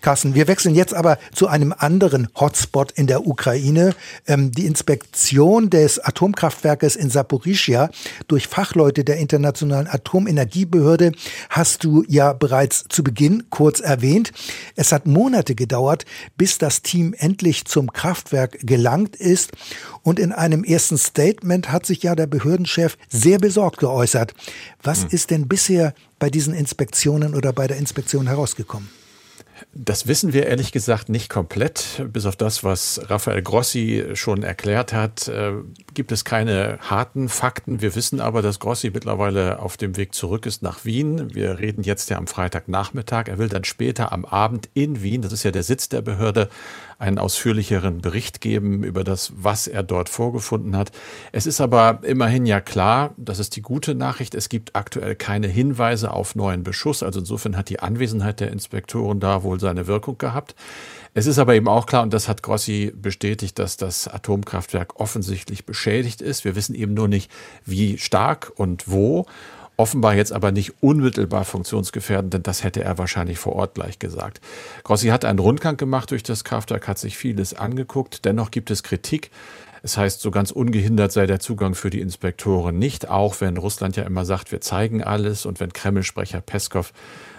Carsten, 0.00 0.34
wir 0.34 0.48
wechseln 0.48 0.74
jetzt 0.74 0.94
aber 0.94 1.18
zu 1.34 1.46
einem 1.46 1.74
anderen 1.76 2.28
Hotspot 2.34 2.92
in 2.92 3.06
der 3.06 3.26
Ukraine. 3.26 3.94
Ähm, 4.26 4.52
die 4.52 4.66
Inspektion 4.66 5.70
des 5.70 5.98
Atomkraftwerkes 5.98 6.96
in 6.96 7.10
Saporischia 7.10 7.90
durch 8.28 8.48
Fachleute 8.48 9.04
der 9.04 9.18
Internationalen 9.18 9.86
Atomenergiebehörde 9.86 11.12
hast 11.48 11.84
du 11.84 12.04
ja 12.08 12.32
bereits 12.32 12.84
zu 12.88 13.04
Beginn 13.04 13.44
kurz 13.50 13.80
erwähnt. 13.80 14.32
Es 14.76 14.92
hat 14.92 15.06
Monate 15.06 15.54
gedauert, 15.54 16.06
bis 16.36 16.58
das 16.58 16.82
Team 16.82 17.14
endlich 17.16 17.64
zum 17.66 17.92
Kraftwerk 17.92 18.58
gelangt 18.62 19.16
ist. 19.16 19.52
Und 20.02 20.18
in 20.18 20.32
einem 20.32 20.64
ersten 20.64 20.98
Statement 20.98 21.70
hat 21.70 21.84
sich 21.84 22.02
ja 22.02 22.14
der 22.14 22.26
Behördenchef 22.26 22.96
sehr 23.08 23.38
besorgt 23.38 23.78
geäußert. 23.78 24.34
Was 24.82 25.02
hm. 25.02 25.08
ist 25.10 25.30
denn 25.30 25.48
bisher 25.48 25.94
bei 26.18 26.30
diesen 26.30 26.54
Inspektionen 26.54 27.34
oder 27.34 27.52
bei 27.52 27.66
der 27.66 27.76
Inspektion 27.76 28.26
herausgekommen? 28.26 28.99
Das 29.72 30.06
wissen 30.06 30.32
wir 30.32 30.46
ehrlich 30.46 30.72
gesagt 30.72 31.08
nicht 31.08 31.28
komplett. 31.28 32.04
Bis 32.12 32.26
auf 32.26 32.36
das, 32.36 32.64
was 32.64 33.00
Raphael 33.08 33.42
Grossi 33.42 34.04
schon 34.14 34.42
erklärt 34.42 34.92
hat, 34.92 35.28
äh, 35.28 35.52
gibt 35.94 36.12
es 36.12 36.24
keine 36.24 36.78
harten 36.80 37.28
Fakten. 37.28 37.80
Wir 37.80 37.94
wissen 37.94 38.20
aber, 38.20 38.42
dass 38.42 38.58
Grossi 38.58 38.90
mittlerweile 38.90 39.60
auf 39.60 39.76
dem 39.76 39.96
Weg 39.96 40.14
zurück 40.14 40.46
ist 40.46 40.62
nach 40.62 40.84
Wien. 40.84 41.34
Wir 41.34 41.58
reden 41.58 41.82
jetzt 41.82 42.10
ja 42.10 42.18
am 42.18 42.26
Freitagnachmittag. 42.26 43.28
Er 43.28 43.38
will 43.38 43.48
dann 43.48 43.64
später 43.64 44.12
am 44.12 44.24
Abend 44.24 44.68
in 44.74 45.02
Wien, 45.02 45.22
das 45.22 45.32
ist 45.32 45.42
ja 45.42 45.50
der 45.50 45.62
Sitz 45.62 45.88
der 45.88 46.02
Behörde, 46.02 46.48
einen 47.00 47.18
ausführlicheren 47.18 48.02
Bericht 48.02 48.42
geben 48.42 48.84
über 48.84 49.04
das, 49.04 49.32
was 49.34 49.66
er 49.66 49.82
dort 49.82 50.10
vorgefunden 50.10 50.76
hat. 50.76 50.92
Es 51.32 51.46
ist 51.46 51.60
aber 51.60 52.00
immerhin 52.02 52.44
ja 52.44 52.60
klar, 52.60 53.14
das 53.16 53.38
ist 53.38 53.56
die 53.56 53.62
gute 53.62 53.94
Nachricht, 53.94 54.34
es 54.34 54.50
gibt 54.50 54.76
aktuell 54.76 55.16
keine 55.16 55.48
Hinweise 55.48 56.12
auf 56.12 56.34
neuen 56.34 56.62
Beschuss. 56.62 57.02
Also 57.02 57.20
insofern 57.20 57.56
hat 57.56 57.70
die 57.70 57.80
Anwesenheit 57.80 58.40
der 58.40 58.52
Inspektoren 58.52 59.18
da 59.18 59.42
wohl 59.42 59.58
seine 59.58 59.86
Wirkung 59.86 60.18
gehabt. 60.18 60.54
Es 61.14 61.26
ist 61.26 61.38
aber 61.38 61.54
eben 61.54 61.68
auch 61.68 61.86
klar, 61.86 62.02
und 62.02 62.12
das 62.12 62.28
hat 62.28 62.42
Grossi 62.42 62.92
bestätigt, 62.94 63.58
dass 63.58 63.78
das 63.78 64.06
Atomkraftwerk 64.06 65.00
offensichtlich 65.00 65.64
beschädigt 65.64 66.20
ist. 66.20 66.44
Wir 66.44 66.54
wissen 66.54 66.74
eben 66.74 66.92
nur 66.92 67.08
nicht, 67.08 67.30
wie 67.64 67.96
stark 67.96 68.52
und 68.56 68.90
wo 68.90 69.26
offenbar 69.80 70.14
jetzt 70.14 70.32
aber 70.32 70.52
nicht 70.52 70.74
unmittelbar 70.82 71.46
funktionsgefährdend, 71.46 72.34
denn 72.34 72.42
das 72.42 72.62
hätte 72.62 72.84
er 72.84 72.98
wahrscheinlich 72.98 73.38
vor 73.38 73.54
Ort 73.54 73.74
gleich 73.74 73.98
gesagt. 73.98 74.40
Grossi 74.84 75.08
hat 75.08 75.24
einen 75.24 75.38
Rundgang 75.38 75.78
gemacht 75.78 76.10
durch 76.10 76.22
das 76.22 76.44
Kraftwerk, 76.44 76.86
hat 76.86 76.98
sich 76.98 77.16
vieles 77.16 77.54
angeguckt. 77.54 78.26
Dennoch 78.26 78.50
gibt 78.50 78.70
es 78.70 78.82
Kritik. 78.82 79.30
Es 79.82 79.96
heißt, 79.96 80.20
so 80.20 80.30
ganz 80.30 80.50
ungehindert 80.50 81.12
sei 81.12 81.26
der 81.26 81.40
Zugang 81.40 81.74
für 81.74 81.88
die 81.88 82.02
Inspektoren 82.02 82.78
nicht, 82.78 83.08
auch 83.08 83.40
wenn 83.40 83.56
Russland 83.56 83.96
ja 83.96 84.02
immer 84.02 84.26
sagt, 84.26 84.52
wir 84.52 84.60
zeigen 84.60 85.02
alles 85.02 85.46
und 85.46 85.58
wenn 85.58 85.72
Kreml-Sprecher 85.72 86.42
Peskov 86.42 86.92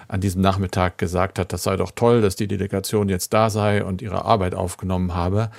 an 0.07 0.21
diesem 0.21 0.41
Nachmittag 0.41 0.97
gesagt 0.97 1.37
hat, 1.37 1.53
das 1.53 1.61
sei 1.61 1.75
doch 1.77 1.91
toll, 1.91 2.21
dass 2.21 2.35
die 2.35 2.47
Delegation 2.47 3.07
jetzt 3.07 3.33
da 3.33 3.51
sei 3.51 3.85
und 3.85 4.01
ihre 4.01 4.25
Arbeit 4.25 4.55
aufgenommen 4.55 5.13
habe. 5.13 5.51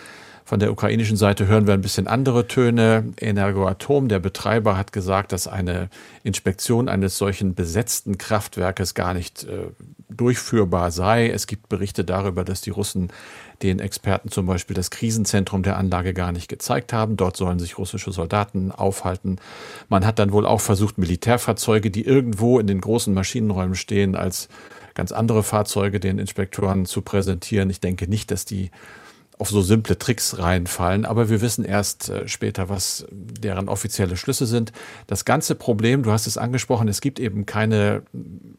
Von 0.45 0.61
der 0.61 0.73
ukrainischen 0.73 1.17
Seite 1.17 1.47
hören 1.47 1.67
wir 1.67 1.75
ein 1.75 1.83
bisschen 1.83 2.07
andere 2.07 2.49
Töne. 2.49 3.13
Energoatom, 3.21 4.09
der 4.09 4.19
Betreiber, 4.19 4.77
hat 4.77 4.93
gesagt, 4.93 5.33
dass 5.33 5.47
eine 5.47 5.89
Inspektion 6.25 6.89
eines 6.89 7.17
solchen 7.17 7.55
besetzten 7.55 8.19
Kraftwerkes 8.19 8.95
gar 8.95 9.15
nicht 9.15 9.45
äh, 9.45 9.69
durchführbar 10.09 10.91
sei. 10.91 11.31
Es 11.31 11.47
gibt 11.47 11.69
Berichte 11.69 12.05
darüber, 12.05 12.45
dass 12.45 12.61
die 12.61 12.71
Russen 12.71 13.09
den 13.63 13.79
Experten 13.79 14.31
zum 14.31 14.47
Beispiel 14.47 14.75
das 14.75 14.91
Krisenzentrum 14.91 15.63
der 15.63 15.77
Anlage 15.77 16.13
gar 16.15 16.33
nicht 16.33 16.49
gezeigt 16.49 16.93
haben. 16.93 17.17
Dort 17.17 17.37
sollen 17.37 17.59
sich 17.59 17.79
russische 17.79 18.13
Soldaten 18.13 18.73
aufhalten. 18.73 19.37
Man 19.89 20.05
hat 20.05 20.19
dann 20.19 20.33
wohl 20.33 20.47
auch 20.47 20.61
versucht, 20.61 20.99
Militärfahrzeuge, 20.99 21.91
die 21.91 22.05
irgendwo 22.05 22.59
in 22.59 22.67
den 22.67 22.81
großen 22.81 23.15
Maschinenräumen 23.15 23.77
stehen, 23.77 24.17
als 24.17 24.49
ganz 24.95 25.13
andere 25.13 25.43
Fahrzeuge 25.43 26.01
den 26.01 26.19
Inspektoren 26.19 26.87
zu 26.87 27.03
präsentieren. 27.03 27.71
Ich 27.71 27.81
denke 27.81 28.09
nicht, 28.09 28.31
dass 28.31 28.45
die 28.45 28.71
auf 29.43 29.49
so 29.49 29.61
simple 29.61 29.99
Tricks 29.99 30.39
reinfallen, 30.39 31.05
aber 31.05 31.29
wir 31.29 31.41
wissen 31.41 31.65
erst 31.65 32.09
äh, 32.09 32.29
später, 32.29 32.69
was 32.69 33.07
deren 33.11 33.69
offizielle 33.69 34.17
Schlüsse 34.17 34.47
sind. 34.47 34.71
Das 35.09 35.25
ganze 35.25 35.57
Problem, 35.57 36.05
du 36.05 36.13
hast 36.13 36.29
es 36.29 36.39
angesprochen, 36.39 36.87
es 36.87 37.01
gibt 37.01 37.19
eben 37.19 37.45
keine 37.45 38.05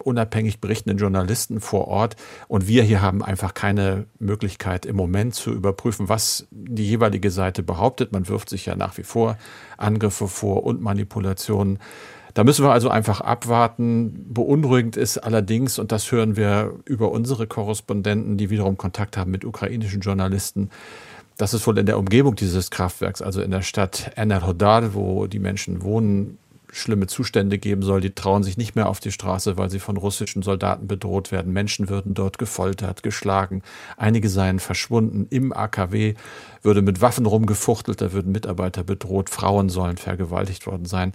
unabhängig 0.03 0.59
berichtenden 0.59 0.97
Journalisten 0.97 1.61
vor 1.61 1.87
Ort 1.87 2.17
und 2.49 2.67
wir 2.67 2.83
hier 2.83 3.01
haben 3.01 3.23
einfach 3.23 3.53
keine 3.53 4.07
Möglichkeit 4.19 4.85
im 4.85 4.97
Moment 4.97 5.35
zu 5.35 5.53
überprüfen, 5.53 6.09
was 6.09 6.47
die 6.51 6.85
jeweilige 6.85 7.31
Seite 7.31 7.63
behauptet. 7.63 8.11
Man 8.11 8.27
wirft 8.27 8.49
sich 8.49 8.65
ja 8.65 8.75
nach 8.75 8.97
wie 8.97 9.03
vor 9.03 9.37
Angriffe 9.77 10.27
vor 10.27 10.65
und 10.65 10.81
Manipulationen. 10.81 11.79
Da 12.33 12.43
müssen 12.43 12.65
wir 12.65 12.71
also 12.71 12.89
einfach 12.89 13.21
abwarten. 13.21 14.25
Beunruhigend 14.29 14.97
ist 14.97 15.19
allerdings, 15.19 15.77
und 15.77 15.91
das 15.91 16.11
hören 16.11 16.35
wir 16.35 16.73
über 16.85 17.11
unsere 17.11 17.45
Korrespondenten, 17.45 18.37
die 18.37 18.49
wiederum 18.49 18.77
Kontakt 18.77 19.17
haben 19.17 19.31
mit 19.31 19.45
ukrainischen 19.45 20.01
Journalisten, 20.01 20.69
dass 21.37 21.53
es 21.53 21.65
wohl 21.67 21.77
in 21.77 21.85
der 21.85 21.99
Umgebung 21.99 22.35
dieses 22.35 22.71
Kraftwerks, 22.71 23.21
also 23.21 23.41
in 23.41 23.51
der 23.51 23.61
Stadt 23.61 24.11
Enerhodar, 24.15 24.93
wo 24.93 25.27
die 25.27 25.39
Menschen 25.39 25.83
wohnen, 25.83 26.37
schlimme 26.71 27.05
Zustände 27.05 27.59
geben 27.59 27.83
soll. 27.83 28.01
Die 28.01 28.15
trauen 28.15 28.41
sich 28.41 28.57
nicht 28.57 28.75
mehr 28.75 28.89
auf 28.89 28.99
die 28.99 29.11
Straße, 29.11 29.57
weil 29.57 29.69
sie 29.69 29.79
von 29.79 29.95
russischen 29.95 30.41
Soldaten 30.41 30.87
bedroht 30.87 31.31
werden. 31.31 31.53
Menschen 31.53 31.87
würden 31.87 32.15
dort 32.15 32.39
gefoltert, 32.39 33.03
geschlagen. 33.03 33.61
Einige 33.95 34.27
seien 34.27 34.59
verschwunden. 34.59 35.27
Im 35.29 35.53
AKW 35.53 36.15
würde 36.63 36.81
mit 36.81 36.99
Waffen 36.99 37.27
rumgefuchtelt, 37.27 38.01
da 38.01 38.11
würden 38.11 38.31
Mitarbeiter 38.31 38.83
bedroht. 38.83 39.29
Frauen 39.29 39.69
sollen 39.69 39.97
vergewaltigt 39.97 40.65
worden 40.65 40.85
sein. 40.85 41.13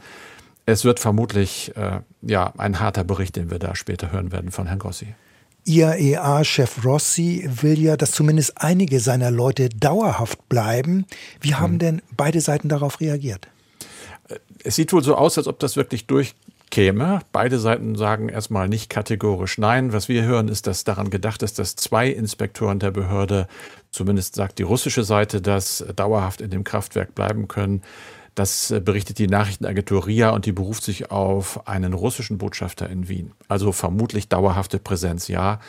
Es 0.69 0.85
wird 0.85 1.01
vermutlich 1.01 1.75
äh, 1.77 2.01
ja, 2.21 2.53
ein 2.59 2.79
harter 2.79 3.03
Bericht, 3.03 3.37
den 3.37 3.51
wir 3.51 3.59
da 3.59 3.75
später 3.75 4.13
hören 4.13 4.33
werden 4.33 4.51
von 4.51 4.67
Herrn 4.67 4.79
Grossi. 4.79 5.15
IAEA-Chef 5.65 6.85
Rossi 6.85 7.49
will 7.63 7.79
ja, 7.79 7.97
dass 7.97 8.11
zumindest 8.11 8.53
einige 8.57 9.01
seiner 9.01 9.31
Leute 9.31 9.71
dauerhaft 9.71 10.47
bleiben. 10.51 11.07
Wie 11.41 11.55
haben 11.55 11.73
hm. 11.73 11.79
denn 11.79 12.03
beide 12.19 12.43
Seiten 12.43 12.69
darauf 12.69 13.01
reagiert? 13.01 13.49
Es 14.63 14.75
sieht 14.75 14.93
wohl 14.93 15.03
so 15.03 15.15
aus, 15.15 15.39
als 15.39 15.47
ob 15.47 15.59
das 15.59 15.77
wirklich 15.77 16.07
durchkäme. 16.07 17.21
Beide 17.33 17.59
Seiten 17.59 17.97
sagen 17.97 18.29
erstmal 18.29 18.69
nicht 18.69 18.91
kategorisch 18.91 19.57
nein. 19.57 19.95
Was 19.95 20.11
wir 20.11 20.25
hören, 20.25 20.49
ist, 20.49 20.67
dass 20.67 20.85
daran 20.85 21.09
gedacht 21.09 21.43
ist, 21.43 21.59
dass 21.59 21.77
zwei 21.77 22.09
Inspektoren 22.09 22.79
der 22.79 22.91
Behörde, 22.91 23.49
zumindest 23.91 24.35
sagt 24.35 24.59
die 24.59 24.65
russische 24.65 25.05
Seite, 25.05 25.41
dass 25.41 25.83
dauerhaft 25.97 26.43
in 26.43 26.51
dem 26.51 26.63
Kraftwerk 26.63 27.15
bleiben 27.15 27.49
können. 27.49 27.81
Das 28.35 28.71
äh, 28.71 28.81
berichtet 28.81 29.19
die 29.19 29.27
Nachrichtenagentur 29.27 30.07
RIA 30.07 30.31
und 30.31 30.47
die 30.47 30.53
beruft 30.53 30.85
sich 30.85 31.11
auf 31.11 31.67
einen 31.67 31.93
russischen 31.93 32.39
Botschafter 32.39 32.89
in 32.89 33.09
Wien. 33.09 33.33
Also 33.49 33.73
vermutlich 33.73 34.29
dauerhafte 34.29 34.79
Präsenz, 34.79 35.29
ja. 35.29 35.61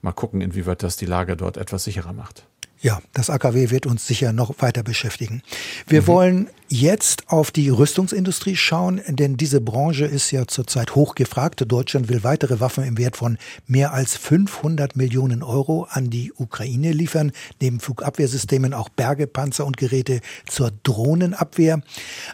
Mal 0.00 0.12
gucken, 0.12 0.40
inwieweit 0.40 0.82
das 0.82 0.96
die 0.96 1.06
Lage 1.06 1.36
dort 1.36 1.56
etwas 1.56 1.84
sicherer 1.84 2.12
macht. 2.12 2.44
Ja, 2.80 3.00
das 3.12 3.30
AKW 3.30 3.70
wird 3.70 3.86
uns 3.86 4.06
sicher 4.06 4.32
noch 4.32 4.54
weiter 4.58 4.82
beschäftigen. 4.82 5.42
Wir 5.86 6.02
mhm. 6.02 6.06
wollen 6.08 6.50
jetzt 6.72 7.28
auf 7.28 7.50
die 7.50 7.68
Rüstungsindustrie 7.68 8.56
schauen, 8.56 9.02
denn 9.06 9.36
diese 9.36 9.60
Branche 9.60 10.06
ist 10.06 10.30
ja 10.30 10.46
zurzeit 10.46 10.94
hochgefragt. 10.94 11.62
Deutschland 11.70 12.08
will 12.08 12.24
weitere 12.24 12.60
Waffen 12.60 12.84
im 12.84 12.96
Wert 12.96 13.18
von 13.18 13.36
mehr 13.66 13.92
als 13.92 14.16
500 14.16 14.96
Millionen 14.96 15.42
Euro 15.42 15.86
an 15.90 16.08
die 16.08 16.32
Ukraine 16.32 16.92
liefern, 16.92 17.32
neben 17.60 17.78
Flugabwehrsystemen 17.78 18.72
auch 18.72 18.88
Bergepanzer 18.88 19.66
und 19.66 19.76
Geräte 19.76 20.20
zur 20.46 20.72
Drohnenabwehr. 20.82 21.82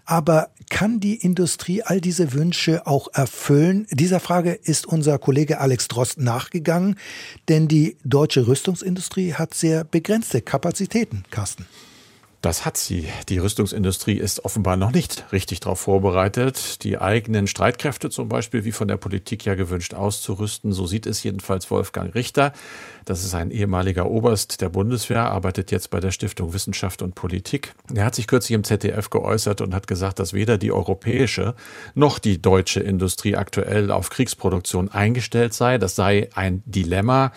Aber 0.04 0.50
kann 0.70 1.00
die 1.00 1.16
Industrie 1.16 1.82
all 1.82 2.00
diese 2.00 2.32
Wünsche 2.32 2.86
auch 2.86 3.08
erfüllen? 3.12 3.88
Dieser 3.90 4.20
Frage 4.20 4.52
ist 4.52 4.86
unser 4.86 5.18
Kollege 5.18 5.58
Alex 5.58 5.88
Drost 5.88 6.18
nachgegangen, 6.18 6.96
denn 7.48 7.66
die 7.66 7.96
deutsche 8.04 8.46
Rüstungsindustrie 8.46 9.34
hat 9.34 9.54
sehr 9.54 9.82
begrenzte 9.82 10.42
Kapazitäten, 10.42 11.24
Carsten. 11.32 11.66
Das 12.40 12.64
hat 12.64 12.76
sie. 12.76 13.08
Die 13.28 13.38
Rüstungsindustrie 13.38 14.16
ist 14.16 14.44
offenbar 14.44 14.76
noch 14.76 14.92
nicht 14.92 15.24
richtig 15.32 15.58
darauf 15.58 15.80
vorbereitet, 15.80 16.84
die 16.84 16.98
eigenen 16.98 17.48
Streitkräfte 17.48 18.10
zum 18.10 18.28
Beispiel, 18.28 18.64
wie 18.64 18.70
von 18.70 18.86
der 18.86 18.96
Politik 18.96 19.44
ja 19.44 19.56
gewünscht, 19.56 19.92
auszurüsten. 19.92 20.72
So 20.72 20.86
sieht 20.86 21.06
es 21.06 21.20
jedenfalls 21.24 21.68
Wolfgang 21.68 22.14
Richter. 22.14 22.52
Das 23.04 23.24
ist 23.24 23.34
ein 23.34 23.50
ehemaliger 23.50 24.08
Oberst 24.08 24.60
der 24.60 24.68
Bundeswehr, 24.68 25.24
arbeitet 25.24 25.72
jetzt 25.72 25.90
bei 25.90 25.98
der 25.98 26.12
Stiftung 26.12 26.52
Wissenschaft 26.52 27.02
und 27.02 27.16
Politik. 27.16 27.74
Er 27.92 28.04
hat 28.04 28.14
sich 28.14 28.28
kürzlich 28.28 28.54
im 28.54 28.62
ZDF 28.62 29.10
geäußert 29.10 29.60
und 29.60 29.74
hat 29.74 29.88
gesagt, 29.88 30.20
dass 30.20 30.32
weder 30.32 30.58
die 30.58 30.70
europäische 30.70 31.56
noch 31.94 32.20
die 32.20 32.40
deutsche 32.40 32.80
Industrie 32.80 33.34
aktuell 33.34 33.90
auf 33.90 34.10
Kriegsproduktion 34.10 34.90
eingestellt 34.90 35.54
sei. 35.54 35.78
Das 35.78 35.96
sei 35.96 36.28
ein 36.34 36.62
Dilemma 36.66 37.32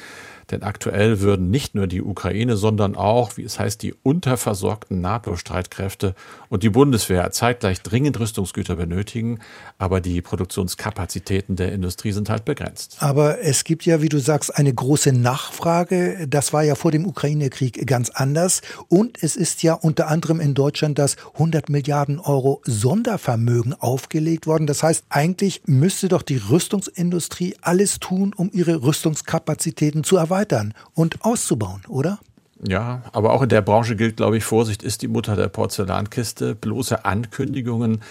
Denn 0.49 0.63
aktuell 0.63 1.21
würden 1.21 1.49
nicht 1.49 1.75
nur 1.75 1.87
die 1.87 2.01
Ukraine, 2.01 2.57
sondern 2.57 2.95
auch, 2.95 3.37
wie 3.37 3.43
es 3.43 3.59
heißt, 3.59 3.81
die 3.81 3.93
unterversorgten 4.03 5.01
NATO-Streitkräfte 5.01 6.15
und 6.49 6.63
die 6.63 6.69
Bundeswehr 6.69 7.31
zeitgleich 7.31 7.81
dringend 7.81 8.19
Rüstungsgüter 8.19 8.75
benötigen. 8.75 9.39
Aber 9.77 10.01
die 10.01 10.21
Produktionskapazitäten 10.21 11.55
der 11.55 11.71
Industrie 11.71 12.11
sind 12.11 12.29
halt 12.29 12.45
begrenzt. 12.45 12.97
Aber 12.99 13.41
es 13.41 13.63
gibt 13.63 13.85
ja, 13.85 14.01
wie 14.01 14.09
du 14.09 14.19
sagst, 14.19 14.55
eine 14.55 14.73
große 14.73 15.13
Nachfrage. 15.13 16.27
Das 16.27 16.53
war 16.53 16.63
ja 16.63 16.75
vor 16.75 16.91
dem 16.91 17.05
Ukraine-Krieg 17.05 17.85
ganz 17.87 18.09
anders. 18.09 18.61
Und 18.87 19.21
es 19.23 19.35
ist 19.35 19.63
ja 19.63 19.73
unter 19.73 20.07
anderem 20.07 20.39
in 20.39 20.53
Deutschland 20.53 20.99
das 20.99 21.15
100 21.33 21.69
Milliarden 21.69 22.19
Euro 22.19 22.61
Sondervermögen 22.65 23.73
aufgelegt 23.73 24.47
worden. 24.47 24.67
Das 24.67 24.83
heißt, 24.83 25.05
eigentlich 25.09 25.61
müsste 25.65 26.07
doch 26.07 26.21
die 26.21 26.37
Rüstungsindustrie 26.37 27.55
alles 27.61 27.99
tun, 27.99 28.33
um 28.35 28.49
ihre 28.53 28.83
Rüstungskapazitäten 28.83 30.03
zu 30.03 30.17
erweitern 30.17 30.40
und 30.93 31.23
auszubauen, 31.23 31.81
oder? 31.87 32.19
Ja, 32.67 33.03
aber 33.11 33.33
auch 33.33 33.41
in 33.41 33.49
der 33.49 33.61
Branche 33.61 33.95
gilt, 33.95 34.17
glaube 34.17 34.37
ich, 34.37 34.43
Vorsicht 34.43 34.83
ist 34.83 35.01
die 35.01 35.07
Mutter 35.07 35.35
der 35.35 35.47
Porzellankiste. 35.47 36.53
Bloße 36.53 37.05
Ankündigungen 37.05 38.01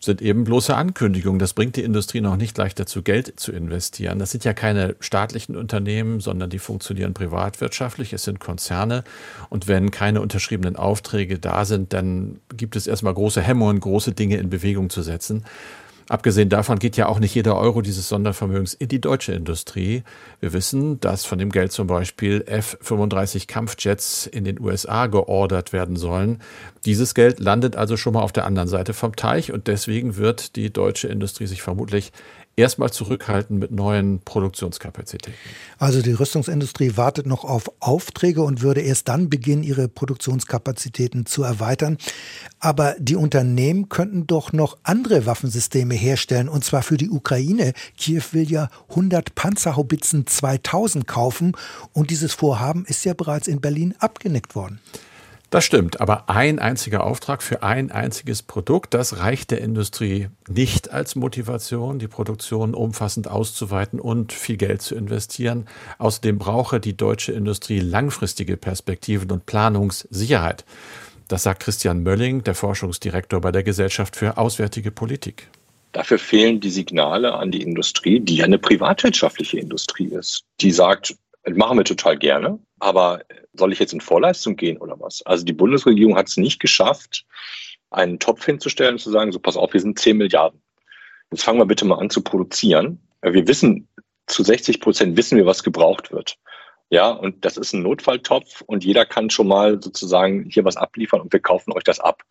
sind 0.00 0.22
eben 0.22 0.44
bloße 0.44 0.74
Ankündigungen. 0.74 1.38
Das 1.38 1.54
bringt 1.54 1.76
die 1.76 1.82
Industrie 1.82 2.20
noch 2.20 2.36
nicht 2.36 2.56
leicht 2.58 2.78
dazu, 2.78 3.02
Geld 3.02 3.38
zu 3.38 3.52
investieren. 3.52 4.18
Das 4.18 4.30
sind 4.30 4.44
ja 4.44 4.52
keine 4.52 4.96
staatlichen 5.00 5.56
Unternehmen, 5.56 6.20
sondern 6.20 6.50
die 6.50 6.58
funktionieren 6.58 7.14
privatwirtschaftlich. 7.14 8.12
Es 8.12 8.24
sind 8.24 8.38
Konzerne. 8.38 9.04
Und 9.48 9.68
wenn 9.68 9.90
keine 9.90 10.20
unterschriebenen 10.20 10.76
Aufträge 10.76 11.38
da 11.38 11.64
sind, 11.64 11.92
dann 11.92 12.40
gibt 12.56 12.76
es 12.76 12.86
erstmal 12.86 13.14
große 13.14 13.42
Hemmungen, 13.42 13.80
große 13.80 14.12
Dinge 14.12 14.36
in 14.36 14.50
Bewegung 14.50 14.90
zu 14.90 15.02
setzen. 15.02 15.44
Abgesehen 16.08 16.48
davon 16.48 16.78
geht 16.78 16.96
ja 16.96 17.06
auch 17.08 17.18
nicht 17.18 17.34
jeder 17.34 17.56
Euro 17.56 17.82
dieses 17.82 18.08
Sondervermögens 18.08 18.74
in 18.74 18.88
die 18.88 19.00
deutsche 19.00 19.32
Industrie. 19.32 20.04
Wir 20.38 20.52
wissen, 20.52 21.00
dass 21.00 21.24
von 21.24 21.38
dem 21.38 21.50
Geld 21.50 21.72
zum 21.72 21.88
Beispiel 21.88 22.44
F-35 22.46 23.48
Kampfjets 23.48 24.26
in 24.26 24.44
den 24.44 24.60
USA 24.60 25.08
geordert 25.08 25.72
werden 25.72 25.96
sollen. 25.96 26.38
Dieses 26.84 27.14
Geld 27.14 27.40
landet 27.40 27.74
also 27.74 27.96
schon 27.96 28.12
mal 28.12 28.22
auf 28.22 28.32
der 28.32 28.46
anderen 28.46 28.68
Seite 28.68 28.94
vom 28.94 29.16
Teich 29.16 29.52
und 29.52 29.66
deswegen 29.66 30.16
wird 30.16 30.54
die 30.54 30.72
deutsche 30.72 31.08
Industrie 31.08 31.46
sich 31.46 31.62
vermutlich 31.62 32.12
erstmal 32.56 32.90
zurückhalten 32.90 33.58
mit 33.58 33.70
neuen 33.70 34.20
Produktionskapazitäten. 34.20 35.34
Also 35.78 36.00
die 36.00 36.12
Rüstungsindustrie 36.12 36.96
wartet 36.96 37.26
noch 37.26 37.44
auf 37.44 37.70
Aufträge 37.80 38.42
und 38.42 38.62
würde 38.62 38.80
erst 38.80 39.08
dann 39.08 39.28
beginnen, 39.28 39.62
ihre 39.62 39.88
Produktionskapazitäten 39.88 41.26
zu 41.26 41.42
erweitern. 41.42 41.98
Aber 42.58 42.96
die 42.98 43.16
Unternehmen 43.16 43.90
könnten 43.90 44.26
doch 44.26 44.52
noch 44.54 44.78
andere 44.82 45.26
Waffensysteme 45.26 45.94
herstellen, 45.94 46.48
und 46.48 46.64
zwar 46.64 46.82
für 46.82 46.96
die 46.96 47.10
Ukraine. 47.10 47.74
Kiew 47.98 48.22
will 48.32 48.50
ja 48.50 48.70
100 48.88 49.34
Panzerhaubitzen 49.34 50.26
2000 50.26 51.06
kaufen 51.06 51.52
und 51.92 52.10
dieses 52.10 52.32
Vorhaben 52.32 52.86
ist 52.86 53.04
ja 53.04 53.12
bereits 53.12 53.48
in 53.48 53.60
Berlin 53.60 53.94
abgenickt 53.98 54.54
worden. 54.54 54.80
Das 55.50 55.64
stimmt, 55.64 56.00
aber 56.00 56.28
ein 56.28 56.58
einziger 56.58 57.04
Auftrag 57.04 57.40
für 57.40 57.62
ein 57.62 57.92
einziges 57.92 58.42
Produkt, 58.42 58.94
das 58.94 59.18
reicht 59.18 59.52
der 59.52 59.60
Industrie 59.60 60.28
nicht 60.48 60.90
als 60.90 61.14
Motivation, 61.14 62.00
die 62.00 62.08
Produktion 62.08 62.74
umfassend 62.74 63.28
auszuweiten 63.28 64.00
und 64.00 64.32
viel 64.32 64.56
Geld 64.56 64.82
zu 64.82 64.96
investieren. 64.96 65.68
Außerdem 65.98 66.38
brauche 66.38 66.80
die 66.80 66.96
deutsche 66.96 67.30
Industrie 67.32 67.78
langfristige 67.78 68.56
Perspektiven 68.56 69.30
und 69.30 69.46
Planungssicherheit. 69.46 70.64
Das 71.28 71.44
sagt 71.44 71.62
Christian 71.62 72.02
Mölling, 72.02 72.42
der 72.42 72.56
Forschungsdirektor 72.56 73.40
bei 73.40 73.52
der 73.52 73.62
Gesellschaft 73.62 74.16
für 74.16 74.38
Auswärtige 74.38 74.90
Politik. 74.90 75.48
Dafür 75.92 76.18
fehlen 76.18 76.60
die 76.60 76.70
Signale 76.70 77.34
an 77.34 77.52
die 77.52 77.62
Industrie, 77.62 78.20
die 78.20 78.36
ja 78.36 78.44
eine 78.44 78.58
privatwirtschaftliche 78.58 79.58
Industrie 79.58 80.08
ist, 80.08 80.44
die 80.60 80.70
sagt, 80.70 81.16
machen 81.54 81.78
wir 81.78 81.84
total 81.84 82.18
gerne, 82.18 82.58
aber 82.78 83.22
soll 83.52 83.72
ich 83.72 83.78
jetzt 83.78 83.92
in 83.92 84.00
Vorleistung 84.00 84.56
gehen 84.56 84.78
oder 84.78 84.98
was? 84.98 85.22
Also 85.24 85.44
die 85.44 85.52
Bundesregierung 85.52 86.16
hat 86.16 86.28
es 86.28 86.36
nicht 86.36 86.60
geschafft, 86.60 87.24
einen 87.90 88.18
Topf 88.18 88.44
hinzustellen 88.44 88.94
und 88.94 88.98
zu 88.98 89.10
sagen, 89.10 89.32
so 89.32 89.38
pass 89.38 89.56
auf, 89.56 89.72
wir 89.72 89.80
sind 89.80 89.98
10 89.98 90.16
Milliarden. 90.16 90.60
Jetzt 91.30 91.44
fangen 91.44 91.58
wir 91.58 91.66
bitte 91.66 91.84
mal 91.84 91.98
an 91.98 92.10
zu 92.10 92.22
produzieren. 92.22 93.00
Wir 93.22 93.46
wissen, 93.46 93.88
zu 94.26 94.42
60 94.42 94.80
Prozent 94.80 95.16
wissen 95.16 95.38
wir, 95.38 95.46
was 95.46 95.62
gebraucht 95.62 96.12
wird. 96.12 96.36
Ja, 96.88 97.10
und 97.10 97.44
das 97.44 97.56
ist 97.56 97.72
ein 97.72 97.82
Notfalltopf 97.82 98.62
und 98.62 98.84
jeder 98.84 99.04
kann 99.04 99.30
schon 99.30 99.48
mal 99.48 99.82
sozusagen 99.82 100.48
hier 100.50 100.64
was 100.64 100.76
abliefern 100.76 101.20
und 101.20 101.32
wir 101.32 101.40
kaufen 101.40 101.72
euch 101.72 101.82
das 101.82 101.98
ab, 101.98 102.22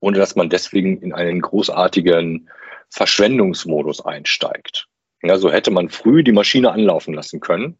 ohne 0.00 0.18
dass 0.18 0.36
man 0.36 0.50
deswegen 0.50 1.00
in 1.00 1.14
einen 1.14 1.40
großartigen 1.40 2.50
Verschwendungsmodus 2.90 4.04
einsteigt. 4.04 4.88
Ja, 5.22 5.38
so 5.38 5.50
hätte 5.50 5.70
man 5.70 5.88
früh 5.88 6.22
die 6.22 6.32
Maschine 6.32 6.70
anlaufen 6.70 7.14
lassen 7.14 7.40
können 7.40 7.78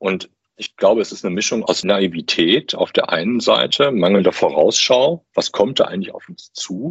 und 0.00 0.28
ich 0.56 0.76
glaube, 0.76 1.00
es 1.00 1.12
ist 1.12 1.24
eine 1.24 1.34
Mischung 1.34 1.64
aus 1.64 1.84
Naivität 1.84 2.74
auf 2.74 2.92
der 2.92 3.10
einen 3.10 3.40
Seite, 3.40 3.92
mangelnder 3.92 4.32
Vorausschau, 4.32 5.24
was 5.32 5.52
kommt 5.52 5.80
da 5.80 5.84
eigentlich 5.84 6.12
auf 6.12 6.28
uns 6.28 6.52
zu, 6.52 6.90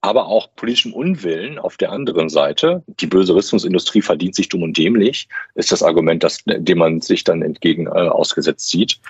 aber 0.00 0.26
auch 0.26 0.54
politischem 0.54 0.92
Unwillen 0.92 1.58
auf 1.58 1.76
der 1.76 1.90
anderen 1.90 2.28
Seite. 2.28 2.82
Die 2.86 3.06
böse 3.06 3.34
Rüstungsindustrie 3.34 4.02
verdient 4.02 4.34
sich 4.34 4.48
dumm 4.48 4.62
und 4.62 4.76
dämlich, 4.76 5.28
ist 5.54 5.72
das 5.72 5.82
Argument, 5.82 6.22
das, 6.22 6.38
dem 6.46 6.78
man 6.78 7.00
sich 7.00 7.24
dann 7.24 7.42
entgegen 7.42 7.86
äh, 7.86 7.90
ausgesetzt 7.90 8.68
sieht, 8.68 9.00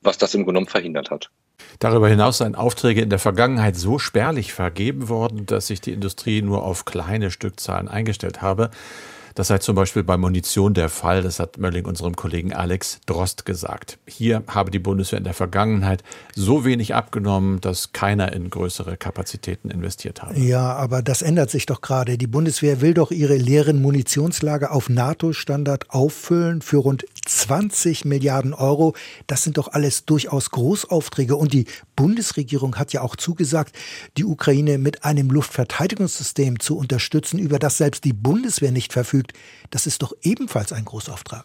was 0.00 0.18
das 0.18 0.34
im 0.34 0.40
Grunde 0.42 0.58
genommen 0.58 0.70
verhindert 0.70 1.10
hat. 1.10 1.30
Darüber 1.78 2.08
hinaus 2.08 2.38
seien 2.38 2.54
Aufträge 2.54 3.00
in 3.00 3.10
der 3.10 3.18
Vergangenheit 3.18 3.76
so 3.76 3.98
spärlich 3.98 4.52
vergeben 4.52 5.08
worden, 5.08 5.46
dass 5.46 5.68
sich 5.68 5.80
die 5.80 5.92
Industrie 5.92 6.42
nur 6.42 6.64
auf 6.64 6.84
kleine 6.84 7.30
Stückzahlen 7.30 7.88
eingestellt 7.88 8.42
habe. 8.42 8.70
Das 9.40 9.48
sei 9.48 9.56
zum 9.56 9.74
Beispiel 9.74 10.04
bei 10.04 10.18
Munition 10.18 10.74
der 10.74 10.90
Fall, 10.90 11.22
das 11.22 11.40
hat 11.40 11.56
Mölling 11.56 11.86
unserem 11.86 12.14
Kollegen 12.14 12.52
Alex 12.52 13.00
Drost 13.06 13.46
gesagt. 13.46 13.98
Hier 14.06 14.42
habe 14.46 14.70
die 14.70 14.78
Bundeswehr 14.78 15.16
in 15.16 15.24
der 15.24 15.32
Vergangenheit 15.32 16.04
so 16.34 16.66
wenig 16.66 16.94
abgenommen, 16.94 17.58
dass 17.62 17.94
keiner 17.94 18.34
in 18.34 18.50
größere 18.50 18.98
Kapazitäten 18.98 19.70
investiert 19.70 20.20
habe. 20.20 20.38
Ja, 20.38 20.74
aber 20.74 21.00
das 21.00 21.22
ändert 21.22 21.50
sich 21.50 21.64
doch 21.64 21.80
gerade. 21.80 22.18
Die 22.18 22.26
Bundeswehr 22.26 22.82
will 22.82 22.92
doch 22.92 23.10
ihre 23.10 23.36
leeren 23.36 23.80
Munitionslager 23.80 24.72
auf 24.72 24.90
NATO-Standard 24.90 25.88
auffüllen 25.88 26.60
für 26.60 26.76
rund 26.76 27.06
20 27.26 28.04
Milliarden 28.04 28.52
Euro. 28.52 28.94
Das 29.26 29.42
sind 29.42 29.56
doch 29.56 29.68
alles 29.68 30.04
durchaus 30.04 30.50
Großaufträge. 30.50 31.36
Und 31.36 31.54
die 31.54 31.64
Bundesregierung 31.96 32.76
hat 32.76 32.92
ja 32.92 33.00
auch 33.00 33.16
zugesagt, 33.16 33.74
die 34.18 34.24
Ukraine 34.26 34.76
mit 34.76 35.04
einem 35.04 35.30
Luftverteidigungssystem 35.30 36.60
zu 36.60 36.76
unterstützen, 36.76 37.38
über 37.38 37.58
das 37.58 37.78
selbst 37.78 38.04
die 38.04 38.12
Bundeswehr 38.12 38.72
nicht 38.72 38.92
verfügt. 38.92 39.29
Das 39.70 39.86
ist 39.86 40.02
doch 40.02 40.12
ebenfalls 40.22 40.72
ein 40.72 40.84
Großauftrag. 40.84 41.44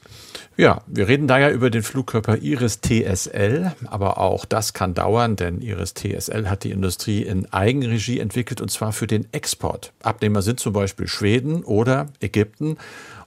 Ja, 0.58 0.82
wir 0.88 1.08
reden 1.08 1.28
da 1.28 1.38
ja 1.38 1.50
über 1.50 1.70
den 1.70 1.84
Flugkörper 1.84 2.38
Iris 2.38 2.82
TSL, 2.82 3.74
aber 3.86 4.18
auch 4.18 4.46
das 4.46 4.74
kann 4.74 4.94
dauern, 4.94 5.36
denn 5.36 5.62
Iris 5.62 5.94
TSL 5.94 6.50
hat 6.50 6.64
die 6.64 6.72
Industrie 6.72 7.22
in 7.22 7.52
Eigenregie 7.52 8.20
entwickelt 8.20 8.62
und 8.62 8.72
zwar 8.72 8.94
für 8.94 9.08
den 9.08 9.28
Export. 9.32 9.92
Abnehmer 10.02 10.42
sind 10.42 10.60
zum 10.60 10.74
Beispiel 10.74 11.08
Schweden 11.08 11.64
oder 11.64 12.08
Ägypten. 12.20 12.78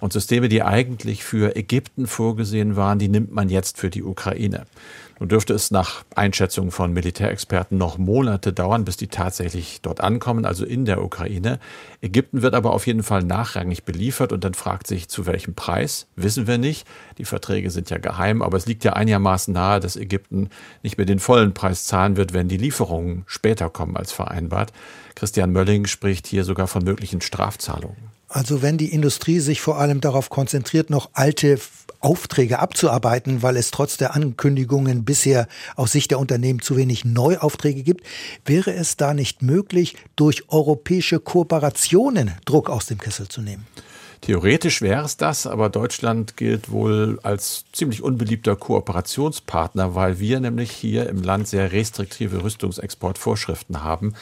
Und 0.01 0.13
Systeme, 0.13 0.49
die 0.49 0.63
eigentlich 0.63 1.25
für 1.25 1.57
Ägypten 1.57 2.07
vorgesehen 2.07 2.77
waren, 2.77 3.01
die 3.01 3.09
nimmt 3.09 3.33
man 3.33 3.49
jetzt 3.49 3.79
für 3.79 3.91
die 3.91 4.05
Ukraine. 4.05 4.67
Nun 5.19 5.29
dürfte 5.29 5.53
es 5.53 5.71
nach 5.71 6.05
Einschätzung 6.15 6.71
von 6.71 6.93
Militärexperten 6.93 7.77
noch 7.77 7.99
Monate 7.99 8.53
dauern, 8.53 8.85
bis 8.85 8.97
die 8.97 9.09
tatsächlich 9.09 9.81
dort 9.83 10.01
ankommen, 10.01 10.45
also 10.45 10.65
in 10.65 10.85
der 10.85 11.03
Ukraine. 11.03 11.59
Ägypten 12.01 12.43
wird 12.43 12.55
aber 12.55 12.73
auf 12.73 12.87
jeden 12.87 13.03
Fall 13.03 13.25
nachrangig 13.25 13.85
beliefert 13.85 14.33
und 14.33 14.45
dann 14.45 14.55
fragt 14.55 14.87
sich, 14.87 15.09
zu 15.09 15.27
welchem 15.27 15.55
Preis, 15.55 16.07
wissen 16.15 16.47
wir 16.47 16.59
nicht. 16.59 16.87
Die 17.19 17.25
Verträge 17.25 17.71
sind 17.71 17.91
ja 17.91 17.99
geheim, 17.99 18.43
aber 18.43 18.57
es 18.57 18.67
liegt 18.67 18.85
ja 18.85 18.93
einigermaßen 18.93 19.53
nahe, 19.53 19.81
dass 19.81 19.97
Ägypten 19.97 20.51
nicht 20.83 20.99
mehr 20.99 21.07
den 21.07 21.19
vollen 21.19 21.53
Preis 21.53 21.85
zahlen 21.85 22.17
wird, 22.17 22.33
wenn 22.33 22.49
die 22.49 22.57
Lieferungen 22.57 23.25
später 23.27 23.71
kommen 23.71 23.97
als 23.97 24.13
vereinbart. 24.13 24.73
Christian 25.17 25.53
Mölling 25.53 25.87
spricht 25.87 26.29
hier 26.29 26.45
sogar 26.45 26.69
von 26.69 26.85
möglichen 26.85 27.21
Strafzahlungen. 27.21 28.19
Also 28.29 28.61
wenn 28.61 28.77
die 28.77 28.93
Industrie 28.93 29.41
sich 29.41 29.61
vor 29.61 29.79
allem 29.79 30.01
darauf 30.01 30.29
konzentriert, 30.29 30.91
noch 30.91 31.11
alte 31.15 31.59
Aufträge 32.01 32.59
abzuarbeiten, 32.59 33.43
weil 33.43 33.57
es 33.57 33.71
trotz 33.71 33.97
der 33.97 34.15
Ankündigungen 34.15 35.05
bisher 35.05 35.49
aus 35.77 35.93
Sicht 35.93 36.11
der 36.11 36.19
Unternehmen 36.19 36.61
zu 36.61 36.77
wenig 36.77 37.05
Neuaufträge 37.05 37.83
gibt, 37.83 38.07
wäre 38.45 38.73
es 38.73 38.97
da 38.97 39.15
nicht 39.15 39.43
möglich, 39.43 39.97
durch 40.17 40.49
europäische 40.49 41.21
Kooperationen 41.21 42.33
Druck 42.45 42.71
aus 42.71 42.87
dem 42.87 42.99
Kessel 42.99 43.29
zu 43.29 43.41
nehmen? 43.41 43.67
Theoretisch 44.21 44.83
wäre 44.83 45.05
es 45.05 45.17
das, 45.17 45.47
aber 45.47 45.69
Deutschland 45.69 46.37
gilt 46.37 46.71
wohl 46.71 47.21
als 47.23 47.65
ziemlich 47.73 48.03
unbeliebter 48.03 48.57
Kooperationspartner, 48.57 49.95
weil 49.95 50.19
wir 50.19 50.41
nämlich 50.41 50.73
hier 50.73 51.09
im 51.09 51.23
Land 51.23 51.47
sehr 51.49 51.73
restriktive 51.73 52.43
Rüstungsexportvorschriften 52.43 53.83
haben. 53.83 54.15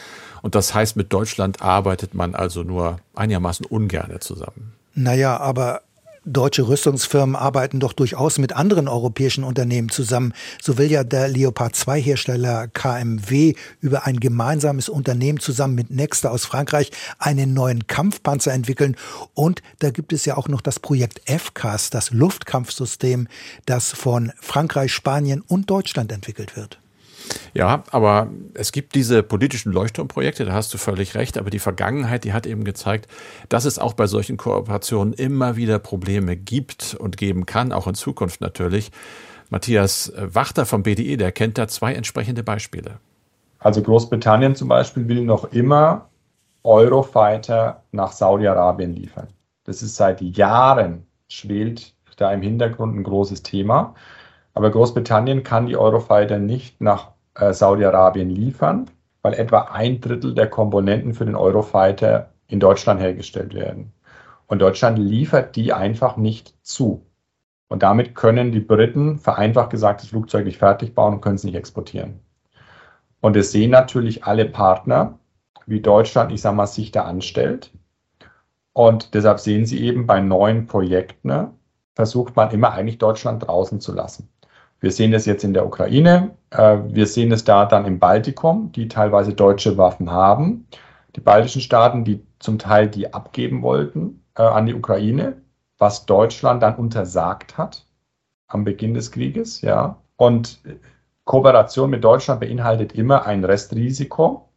Und 0.42 0.54
das 0.54 0.74
heißt, 0.74 0.96
mit 0.96 1.12
Deutschland 1.12 1.62
arbeitet 1.62 2.14
man 2.14 2.34
also 2.34 2.62
nur 2.62 3.00
einigermaßen 3.14 3.64
ungerne 3.64 4.20
zusammen. 4.20 4.74
Naja, 4.94 5.38
aber 5.38 5.82
Deutsche 6.28 6.66
Rüstungsfirmen 6.66 7.36
arbeiten 7.36 7.78
doch 7.78 7.92
durchaus 7.92 8.38
mit 8.38 8.52
anderen 8.52 8.88
europäischen 8.88 9.44
Unternehmen 9.44 9.90
zusammen. 9.90 10.34
So 10.60 10.76
will 10.76 10.90
ja 10.90 11.04
der 11.04 11.28
Leopard 11.28 11.76
2 11.76 12.02
Hersteller 12.02 12.66
KMW 12.66 13.54
über 13.80 14.06
ein 14.06 14.18
gemeinsames 14.18 14.88
Unternehmen 14.88 15.38
zusammen 15.38 15.76
mit 15.76 15.90
Nexter 15.90 16.32
aus 16.32 16.44
Frankreich 16.44 16.90
einen 17.20 17.54
neuen 17.54 17.86
Kampfpanzer 17.86 18.52
entwickeln. 18.52 18.96
Und 19.34 19.62
da 19.78 19.90
gibt 19.90 20.12
es 20.12 20.24
ja 20.24 20.36
auch 20.36 20.48
noch 20.48 20.62
das 20.62 20.80
Projekt 20.80 21.22
FCAS, 21.30 21.90
das 21.90 22.10
Luftkampfsystem, 22.10 23.28
das 23.64 23.92
von 23.92 24.32
Frankreich, 24.40 24.92
Spanien 24.92 25.44
und 25.46 25.70
Deutschland 25.70 26.10
entwickelt 26.10 26.56
wird. 26.56 26.80
Ja, 27.54 27.84
aber 27.90 28.28
es 28.54 28.72
gibt 28.72 28.94
diese 28.94 29.22
politischen 29.22 29.72
Leuchtturmprojekte, 29.72 30.44
da 30.44 30.52
hast 30.52 30.72
du 30.74 30.78
völlig 30.78 31.14
recht, 31.14 31.38
aber 31.38 31.50
die 31.50 31.58
Vergangenheit, 31.58 32.24
die 32.24 32.32
hat 32.32 32.46
eben 32.46 32.64
gezeigt, 32.64 33.08
dass 33.48 33.64
es 33.64 33.78
auch 33.78 33.94
bei 33.94 34.06
solchen 34.06 34.36
Kooperationen 34.36 35.14
immer 35.14 35.56
wieder 35.56 35.78
Probleme 35.78 36.36
gibt 36.36 36.94
und 36.98 37.16
geben 37.16 37.46
kann, 37.46 37.72
auch 37.72 37.86
in 37.86 37.94
Zukunft 37.94 38.40
natürlich. 38.40 38.90
Matthias 39.48 40.12
Wachter 40.16 40.66
vom 40.66 40.82
BDE, 40.82 41.16
der 41.16 41.32
kennt 41.32 41.56
da 41.56 41.68
zwei 41.68 41.94
entsprechende 41.94 42.42
Beispiele. 42.42 42.98
Also 43.58 43.82
Großbritannien 43.82 44.54
zum 44.54 44.68
Beispiel 44.68 45.08
will 45.08 45.22
noch 45.22 45.52
immer 45.52 46.08
Eurofighter 46.62 47.82
nach 47.92 48.12
Saudi-Arabien 48.12 48.92
liefern. 48.92 49.28
Das 49.64 49.82
ist 49.82 49.96
seit 49.96 50.20
Jahren 50.20 51.06
schwelt 51.28 51.94
da 52.16 52.32
im 52.32 52.42
Hintergrund 52.42 52.96
ein 52.96 53.04
großes 53.04 53.42
Thema. 53.42 53.94
Aber 54.54 54.70
Großbritannien 54.70 55.42
kann 55.42 55.66
die 55.66 55.76
Eurofighter 55.76 56.38
nicht 56.38 56.80
nach 56.80 57.12
äh, 57.38 57.52
Saudi-Arabien 57.52 58.30
liefern, 58.30 58.90
weil 59.22 59.34
etwa 59.34 59.62
ein 59.72 60.00
Drittel 60.00 60.34
der 60.34 60.48
Komponenten 60.48 61.14
für 61.14 61.24
den 61.24 61.36
Eurofighter 61.36 62.30
in 62.48 62.60
Deutschland 62.60 63.00
hergestellt 63.00 63.54
werden. 63.54 63.92
Und 64.46 64.60
Deutschland 64.60 64.98
liefert 64.98 65.56
die 65.56 65.72
einfach 65.72 66.16
nicht 66.16 66.54
zu. 66.62 67.04
Und 67.68 67.82
damit 67.82 68.14
können 68.14 68.52
die 68.52 68.60
Briten 68.60 69.18
vereinfacht 69.18 69.70
gesagt 69.70 70.02
das 70.02 70.10
Flugzeug 70.10 70.44
nicht 70.44 70.58
fertig 70.58 70.94
bauen 70.94 71.14
und 71.14 71.20
können 71.20 71.34
es 71.34 71.44
nicht 71.44 71.56
exportieren. 71.56 72.20
Und 73.20 73.36
es 73.36 73.50
sehen 73.50 73.72
natürlich 73.72 74.24
alle 74.24 74.44
Partner, 74.44 75.18
wie 75.66 75.80
Deutschland, 75.80 76.30
ich 76.30 76.40
sage 76.40 76.56
mal, 76.56 76.66
sich 76.66 76.92
da 76.92 77.04
anstellt. 77.04 77.72
Und 78.72 79.14
deshalb 79.14 79.40
sehen 79.40 79.66
Sie 79.66 79.82
eben 79.82 80.06
bei 80.06 80.20
neuen 80.20 80.66
Projekten, 80.66 81.28
ne, 81.28 81.52
versucht 81.94 82.36
man 82.36 82.50
immer 82.50 82.72
eigentlich 82.72 82.98
Deutschland 82.98 83.46
draußen 83.46 83.80
zu 83.80 83.92
lassen. 83.92 84.28
Wir 84.80 84.90
sehen 84.90 85.12
das 85.12 85.26
jetzt 85.26 85.44
in 85.44 85.54
der 85.54 85.66
Ukraine. 85.66 86.30
Äh, 86.50 86.78
wir 86.88 87.06
sehen 87.06 87.32
es 87.32 87.44
da 87.44 87.66
dann 87.66 87.86
im 87.86 87.98
Baltikum, 87.98 88.72
die 88.72 88.88
teilweise 88.88 89.32
deutsche 89.32 89.78
Waffen 89.78 90.10
haben. 90.10 90.66
Die 91.16 91.20
baltischen 91.20 91.62
Staaten, 91.62 92.04
die 92.04 92.24
zum 92.38 92.58
Teil 92.58 92.88
die 92.88 93.12
abgeben 93.14 93.62
wollten 93.62 94.22
äh, 94.36 94.42
an 94.42 94.66
die 94.66 94.74
Ukraine, 94.74 95.40
was 95.78 96.06
Deutschland 96.06 96.62
dann 96.62 96.76
untersagt 96.76 97.56
hat 97.56 97.86
am 98.48 98.64
Beginn 98.64 98.94
des 98.94 99.10
Krieges. 99.10 99.60
Ja. 99.62 100.02
Und 100.16 100.60
Kooperation 101.24 101.90
mit 101.90 102.04
Deutschland 102.04 102.40
beinhaltet 102.40 102.92
immer 102.92 103.26
ein 103.26 103.44
Restrisiko. 103.44 104.48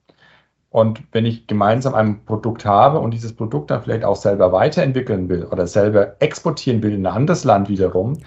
Und 0.69 1.01
wenn 1.13 1.25
ich 1.25 1.47
gemeinsam 1.47 1.95
ein 1.95 2.25
Produkt 2.25 2.63
habe 2.65 2.99
und 2.99 3.11
dieses 3.11 3.35
Produkt 3.35 3.71
dann 3.71 3.81
vielleicht 3.81 4.03
auch 4.03 4.15
selber 4.15 4.51
weiterentwickeln 4.51 5.27
will 5.27 5.45
oder 5.45 5.65
selber 5.65 6.21
exportieren 6.21 6.83
will 6.83 6.93
in 6.93 7.07
ein 7.07 7.13
anderes 7.13 7.43
Land 7.43 7.69
wiederum, 7.69 8.19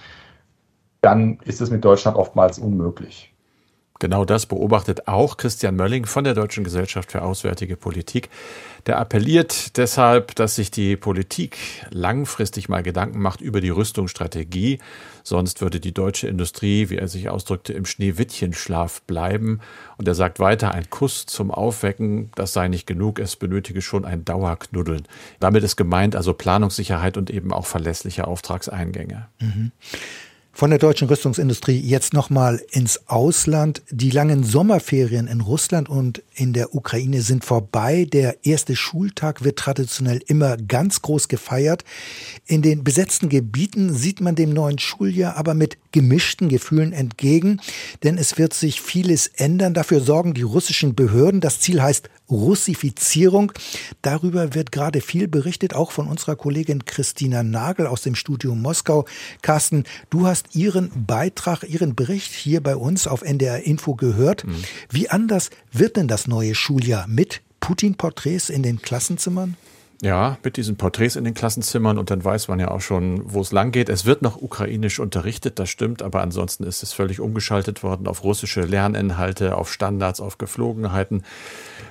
dann 1.03 1.39
ist 1.45 1.61
es 1.61 1.71
mit 1.71 1.85
Deutschland 1.85 2.17
oftmals 2.17 2.59
unmöglich. 2.59 3.33
Genau 3.99 4.25
das 4.25 4.47
beobachtet 4.47 5.07
auch 5.07 5.37
Christian 5.37 5.77
Mölling 5.77 6.07
von 6.07 6.25
der 6.25 6.35
Deutschen 6.35 6.65
Gesellschaft 6.65 7.13
für 7.13 7.23
Auswärtige 7.23 7.77
Politik. 7.77 8.31
Der 8.87 8.99
appelliert 8.99 9.77
deshalb, 9.77 10.35
dass 10.35 10.57
sich 10.57 10.73
die 10.73 10.97
Politik 10.97 11.57
langfristig 11.91 12.69
mal 12.69 12.83
Gedanken 12.83 13.21
macht 13.21 13.41
über 13.41 13.61
die 13.61 13.69
Rüstungsstrategie. 13.69 14.81
Sonst 15.23 15.61
würde 15.61 15.79
die 15.79 15.95
deutsche 15.95 16.27
Industrie, 16.27 16.91
wie 16.91 16.97
er 16.97 17.07
sich 17.07 17.29
ausdrückte, 17.29 17.75
im 17.75 17.87
Schneewittchenschlaf 17.87 19.03
bleiben. 19.03 19.61
Und 19.99 20.09
er 20.09 20.17
sagt 20.17 20.41
weiter, 20.41 20.73
ein 20.73 20.91
Kuss 20.91 21.27
zum 21.27 21.53
Aufwecken, 21.53 22.33
das 22.35 22.53
sei 22.53 22.67
nicht 22.67 22.89
genug, 22.89 23.21
es 23.21 23.37
benötige 23.37 23.83
schon 23.83 24.05
ein 24.05 24.25
Dauerknuddeln. 24.25 25.07
Damit 25.39 25.63
ist 25.63 25.77
gemeint 25.77 26.17
also 26.17 26.35
Planungssicherheit 26.35 27.17
und 27.17 27.31
eben 27.31 27.53
auch 27.53 27.67
verlässliche 27.67 28.27
Auftragseingänge. 28.27 29.29
Mhm. 29.39 29.71
Von 30.55 30.69
der 30.69 30.79
deutschen 30.79 31.09
Rüstungsindustrie 31.09 31.81
jetzt 31.81 32.13
nochmal 32.13 32.61
ins 32.71 33.09
Ausland. 33.09 33.83
Die 33.91 34.11
langen 34.11 34.45
Sommerferien 34.45 35.27
in 35.27 35.41
Russland 35.41 35.89
und 35.89 36.23
in 36.35 36.53
der 36.53 36.75
Ukraine 36.75 37.23
sind 37.23 37.43
vorbei. 37.43 38.07
Der 38.13 38.45
erste 38.45 38.77
Schultag 38.77 39.45
wird 39.45 39.59
traditionell 39.59 40.21
immer 40.27 40.59
ganz 40.59 41.01
groß 41.01 41.29
gefeiert. 41.29 41.85
In 42.45 42.61
den 42.61 42.85
besetzten 42.85 43.31
Gebieten 43.31 43.95
sieht 43.95 44.21
man 44.21 44.35
dem 44.35 44.51
neuen 44.51 44.79
Schuljahr 44.79 45.39
aber 45.39 45.55
mit 45.55 45.79
gemischten 45.91 46.51
Gefühlen 46.51 46.93
entgegen, 46.93 47.61
denn 48.03 48.19
es 48.19 48.37
wird 48.37 48.53
sich 48.53 48.83
vieles 48.83 49.29
ändern. 49.29 49.73
Dafür 49.73 50.01
sorgen 50.01 50.35
die 50.35 50.43
russischen 50.43 50.95
Behörden. 50.95 51.41
Das 51.41 51.61
Ziel 51.61 51.83
heißt 51.83 52.11
Russifizierung. 52.33 53.53
Darüber 54.01 54.55
wird 54.55 54.73
gerade 54.73 55.01
viel 55.01 55.29
berichtet, 55.29 55.75
auch 55.75 55.93
von 55.93 56.09
unserer 56.09 56.35
Kollegin 56.35 56.85
Christina 56.85 57.43
Nagel 57.43 57.87
aus 57.87 58.03
dem 58.03 58.15
Studio 58.15 58.55
Moskau. 58.55 59.05
Carsten, 59.43 59.85
du 60.11 60.27
hast 60.27 60.55
ihren 60.57 61.07
Beitrag, 61.07 61.63
ihren 61.63 61.95
Bericht 61.95 62.33
hier 62.33 62.63
bei 62.63 62.75
uns 62.75 63.07
auf 63.07 63.23
NDR 63.23 63.63
Info 63.65 63.95
gehört. 63.95 64.45
Mhm. 64.45 64.65
Wie 64.91 65.09
anders 65.11 65.51
wird 65.71 65.97
denn 65.97 66.09
das 66.09 66.27
neue 66.27 66.55
Schuljahr 66.55 67.07
mit 67.07 67.43
Putin-Porträts 67.61 68.49
in 68.49 68.63
den 68.63 68.83
Klassenzimmern? 68.83 69.57
Ja, 70.03 70.37
mit 70.43 70.57
diesen 70.57 70.77
Porträts 70.77 71.15
in 71.15 71.23
den 71.23 71.33
Klassenzimmern 71.33 71.97
und 71.97 72.11
dann 72.11 72.25
weiß 72.25 72.49
man 72.49 72.59
ja 72.59 72.73
auch 72.73 72.81
schon, 72.81 73.23
wo 73.25 73.41
es 73.41 73.53
lang 73.53 73.71
geht. 73.71 73.89
Es 73.89 74.05
wird 74.05 74.21
noch 74.21 74.43
ukrainisch 74.43 74.99
unterrichtet, 74.99 75.61
das 75.61 75.71
stimmt, 75.71 76.03
aber 76.03 76.23
ansonsten 76.23 76.65
ist 76.65 76.83
es 76.83 76.93
völlig 76.93 77.21
umgeschaltet 77.21 77.85
worden 77.85 78.09
auf 78.09 78.25
russische 78.25 78.63
Lerninhalte, 78.63 79.57
auf 79.57 79.73
Standards, 79.73 80.21
auf 80.21 80.39
Geflogenheiten. 80.39 81.23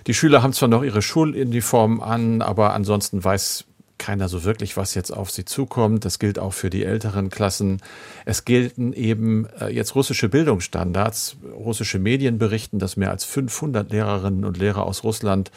Die 0.07 0.13
Schüler 0.13 0.43
haben 0.43 0.51
zwar 0.51 0.67
noch 0.67 0.83
ihre 0.83 1.01
Schuluniformen 1.01 2.01
an, 2.01 2.41
aber 2.41 2.73
ansonsten 2.73 3.23
weiß 3.23 3.63
keiner 3.97 4.27
so 4.27 4.43
wirklich, 4.43 4.75
was 4.75 4.93
jetzt 4.93 5.11
auf 5.11 5.31
sie 5.31 5.45
zukommt. 5.45 6.03
Das 6.03 6.19
gilt 6.19 6.37
auch 6.37 6.53
für 6.53 6.69
die 6.69 6.83
älteren 6.83 7.29
Klassen. 7.29 7.81
Es 8.25 8.43
gelten 8.43 8.91
eben 8.91 9.47
äh, 9.61 9.69
jetzt 9.69 9.95
russische 9.95 10.27
Bildungsstandards. 10.27 11.37
Russische 11.55 11.99
Medien 11.99 12.39
berichten, 12.39 12.77
dass 12.77 12.97
mehr 12.97 13.11
als 13.11 13.23
500 13.23 13.89
Lehrerinnen 13.89 14.43
und 14.43 14.57
Lehrer 14.57 14.83
aus 14.83 15.05
Russland 15.05 15.51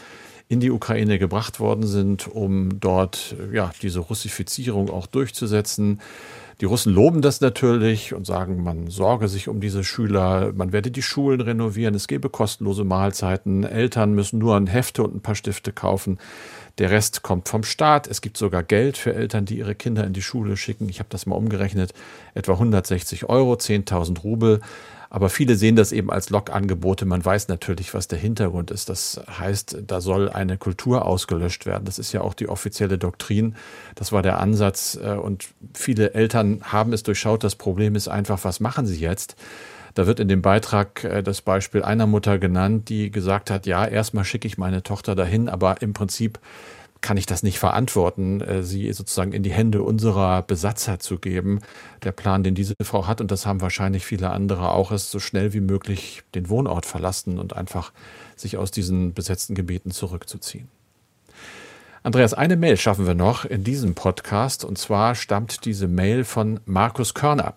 in 0.48 0.60
die 0.60 0.70
Ukraine 0.70 1.18
gebracht 1.18 1.58
worden 1.58 1.86
sind, 1.86 2.28
um 2.28 2.80
dort 2.80 3.36
ja, 3.52 3.72
diese 3.82 4.00
Russifizierung 4.00 4.90
auch 4.90 5.06
durchzusetzen. 5.06 6.00
Die 6.60 6.66
Russen 6.66 6.92
loben 6.92 7.20
das 7.20 7.40
natürlich 7.40 8.14
und 8.14 8.26
sagen, 8.26 8.62
man 8.62 8.88
sorge 8.88 9.26
sich 9.26 9.48
um 9.48 9.60
diese 9.60 9.82
Schüler, 9.82 10.52
man 10.54 10.72
werde 10.72 10.92
die 10.92 11.02
Schulen 11.02 11.40
renovieren, 11.40 11.94
es 11.94 12.06
gebe 12.06 12.28
kostenlose 12.28 12.84
Mahlzeiten, 12.84 13.64
Eltern 13.64 14.14
müssen 14.14 14.38
nur 14.38 14.54
ein 14.54 14.68
Hefte 14.68 15.02
und 15.02 15.16
ein 15.16 15.20
paar 15.20 15.34
Stifte 15.34 15.72
kaufen. 15.72 16.18
Der 16.78 16.90
Rest 16.90 17.22
kommt 17.22 17.48
vom 17.48 17.62
Staat. 17.62 18.08
Es 18.08 18.20
gibt 18.20 18.36
sogar 18.36 18.62
Geld 18.62 18.96
für 18.96 19.14
Eltern, 19.14 19.44
die 19.44 19.58
ihre 19.58 19.74
Kinder 19.74 20.04
in 20.04 20.12
die 20.12 20.22
Schule 20.22 20.56
schicken. 20.56 20.88
Ich 20.88 20.98
habe 20.98 21.08
das 21.08 21.26
mal 21.26 21.36
umgerechnet, 21.36 21.92
etwa 22.34 22.52
160 22.52 23.28
Euro, 23.28 23.54
10.000 23.54 24.22
Rubel. 24.22 24.60
Aber 25.14 25.30
viele 25.30 25.54
sehen 25.54 25.76
das 25.76 25.92
eben 25.92 26.10
als 26.10 26.30
Log-Angebote. 26.30 27.04
Man 27.06 27.24
weiß 27.24 27.46
natürlich, 27.46 27.94
was 27.94 28.08
der 28.08 28.18
Hintergrund 28.18 28.72
ist. 28.72 28.88
Das 28.88 29.20
heißt, 29.38 29.84
da 29.86 30.00
soll 30.00 30.28
eine 30.28 30.58
Kultur 30.58 31.06
ausgelöscht 31.06 31.66
werden. 31.66 31.84
Das 31.84 32.00
ist 32.00 32.12
ja 32.12 32.20
auch 32.20 32.34
die 32.34 32.48
offizielle 32.48 32.98
Doktrin. 32.98 33.54
Das 33.94 34.10
war 34.10 34.22
der 34.22 34.40
Ansatz. 34.40 34.98
Äh, 35.00 35.12
und 35.12 35.46
viele 35.72 36.14
Eltern 36.14 36.62
haben 36.64 36.92
es 36.92 37.04
durchschaut. 37.04 37.44
Das 37.44 37.54
Problem 37.54 37.94
ist 37.94 38.08
einfach, 38.08 38.42
was 38.42 38.58
machen 38.58 38.86
sie 38.88 38.98
jetzt? 38.98 39.36
Da 39.94 40.08
wird 40.08 40.18
in 40.18 40.26
dem 40.26 40.42
Beitrag 40.42 41.04
äh, 41.04 41.22
das 41.22 41.42
Beispiel 41.42 41.84
einer 41.84 42.08
Mutter 42.08 42.40
genannt, 42.40 42.88
die 42.88 43.12
gesagt 43.12 43.52
hat, 43.52 43.66
ja, 43.66 43.86
erstmal 43.86 44.24
schicke 44.24 44.48
ich 44.48 44.58
meine 44.58 44.82
Tochter 44.82 45.14
dahin, 45.14 45.48
aber 45.48 45.80
im 45.80 45.92
Prinzip 45.92 46.40
kann 47.04 47.18
ich 47.18 47.26
das 47.26 47.42
nicht 47.42 47.58
verantworten, 47.58 48.40
äh, 48.40 48.62
sie 48.62 48.90
sozusagen 48.94 49.32
in 49.32 49.42
die 49.42 49.52
Hände 49.52 49.82
unserer 49.82 50.40
Besatzer 50.40 50.98
zu 50.98 51.18
geben. 51.18 51.60
Der 52.02 52.12
Plan, 52.12 52.42
den 52.42 52.54
diese 52.54 52.74
Frau 52.82 53.06
hat, 53.06 53.20
und 53.20 53.30
das 53.30 53.44
haben 53.44 53.60
wahrscheinlich 53.60 54.06
viele 54.06 54.30
andere 54.30 54.70
auch, 54.72 54.90
ist 54.90 55.10
so 55.10 55.20
schnell 55.20 55.52
wie 55.52 55.60
möglich 55.60 56.22
den 56.34 56.48
Wohnort 56.48 56.86
verlassen 56.86 57.38
und 57.38 57.54
einfach 57.54 57.92
sich 58.36 58.56
aus 58.56 58.70
diesen 58.70 59.12
besetzten 59.12 59.54
Gebieten 59.54 59.90
zurückzuziehen. 59.90 60.68
Andreas, 62.02 62.32
eine 62.32 62.56
Mail 62.56 62.78
schaffen 62.78 63.06
wir 63.06 63.14
noch 63.14 63.44
in 63.44 63.64
diesem 63.64 63.94
Podcast, 63.94 64.64
und 64.64 64.78
zwar 64.78 65.14
stammt 65.14 65.66
diese 65.66 65.88
Mail 65.88 66.24
von 66.24 66.60
Markus 66.64 67.12
Körner. 67.12 67.54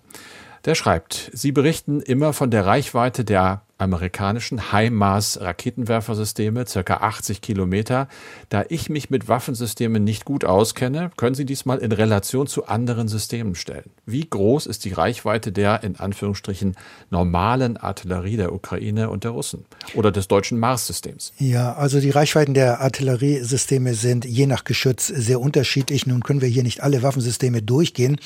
Der 0.65 0.75
schreibt, 0.75 1.31
Sie 1.33 1.53
berichten 1.53 2.01
immer 2.01 2.33
von 2.33 2.51
der 2.51 2.65
Reichweite 2.65 3.23
der 3.23 3.61
amerikanischen 3.77 4.71
HIMARS-Raketenwerfersysteme, 4.71 6.65
circa 6.67 6.97
80 6.97 7.41
Kilometer. 7.41 8.07
Da 8.49 8.65
ich 8.69 8.89
mich 8.89 9.09
mit 9.09 9.27
Waffensystemen 9.27 10.03
nicht 10.03 10.25
gut 10.25 10.45
auskenne, 10.45 11.11
können 11.15 11.35
Sie 11.35 11.45
dies 11.45 11.65
mal 11.65 11.77
in 11.77 11.91
Relation 11.91 12.47
zu 12.47 12.65
anderen 12.67 13.07
Systemen 13.07 13.55
stellen. 13.55 13.91
Wie 14.05 14.27
groß 14.27 14.65
ist 14.65 14.85
die 14.85 14.93
Reichweite 14.93 15.51
der, 15.51 15.83
in 15.83 15.97
Anführungsstrichen, 15.97 16.75
normalen 17.09 17.77
Artillerie 17.77 18.37
der 18.37 18.53
Ukraine 18.53 19.09
und 19.09 19.23
der 19.23 19.31
Russen 19.31 19.65
oder 19.93 20.11
des 20.11 20.27
deutschen 20.27 20.59
Mars-Systems? 20.59 21.33
Ja, 21.37 21.73
also 21.73 21.99
die 21.99 22.09
Reichweiten 22.09 22.53
der 22.53 22.81
Artilleriesysteme 22.81 23.93
sind 23.93 24.25
je 24.25 24.47
nach 24.47 24.63
Geschütz 24.63 25.07
sehr 25.07 25.39
unterschiedlich. 25.39 26.07
Nun 26.07 26.21
können 26.23 26.41
wir 26.41 26.49
hier 26.49 26.63
nicht 26.63 26.81
alle 26.81 27.03
Waffensysteme 27.03 27.61
durchgehen, 27.61 28.17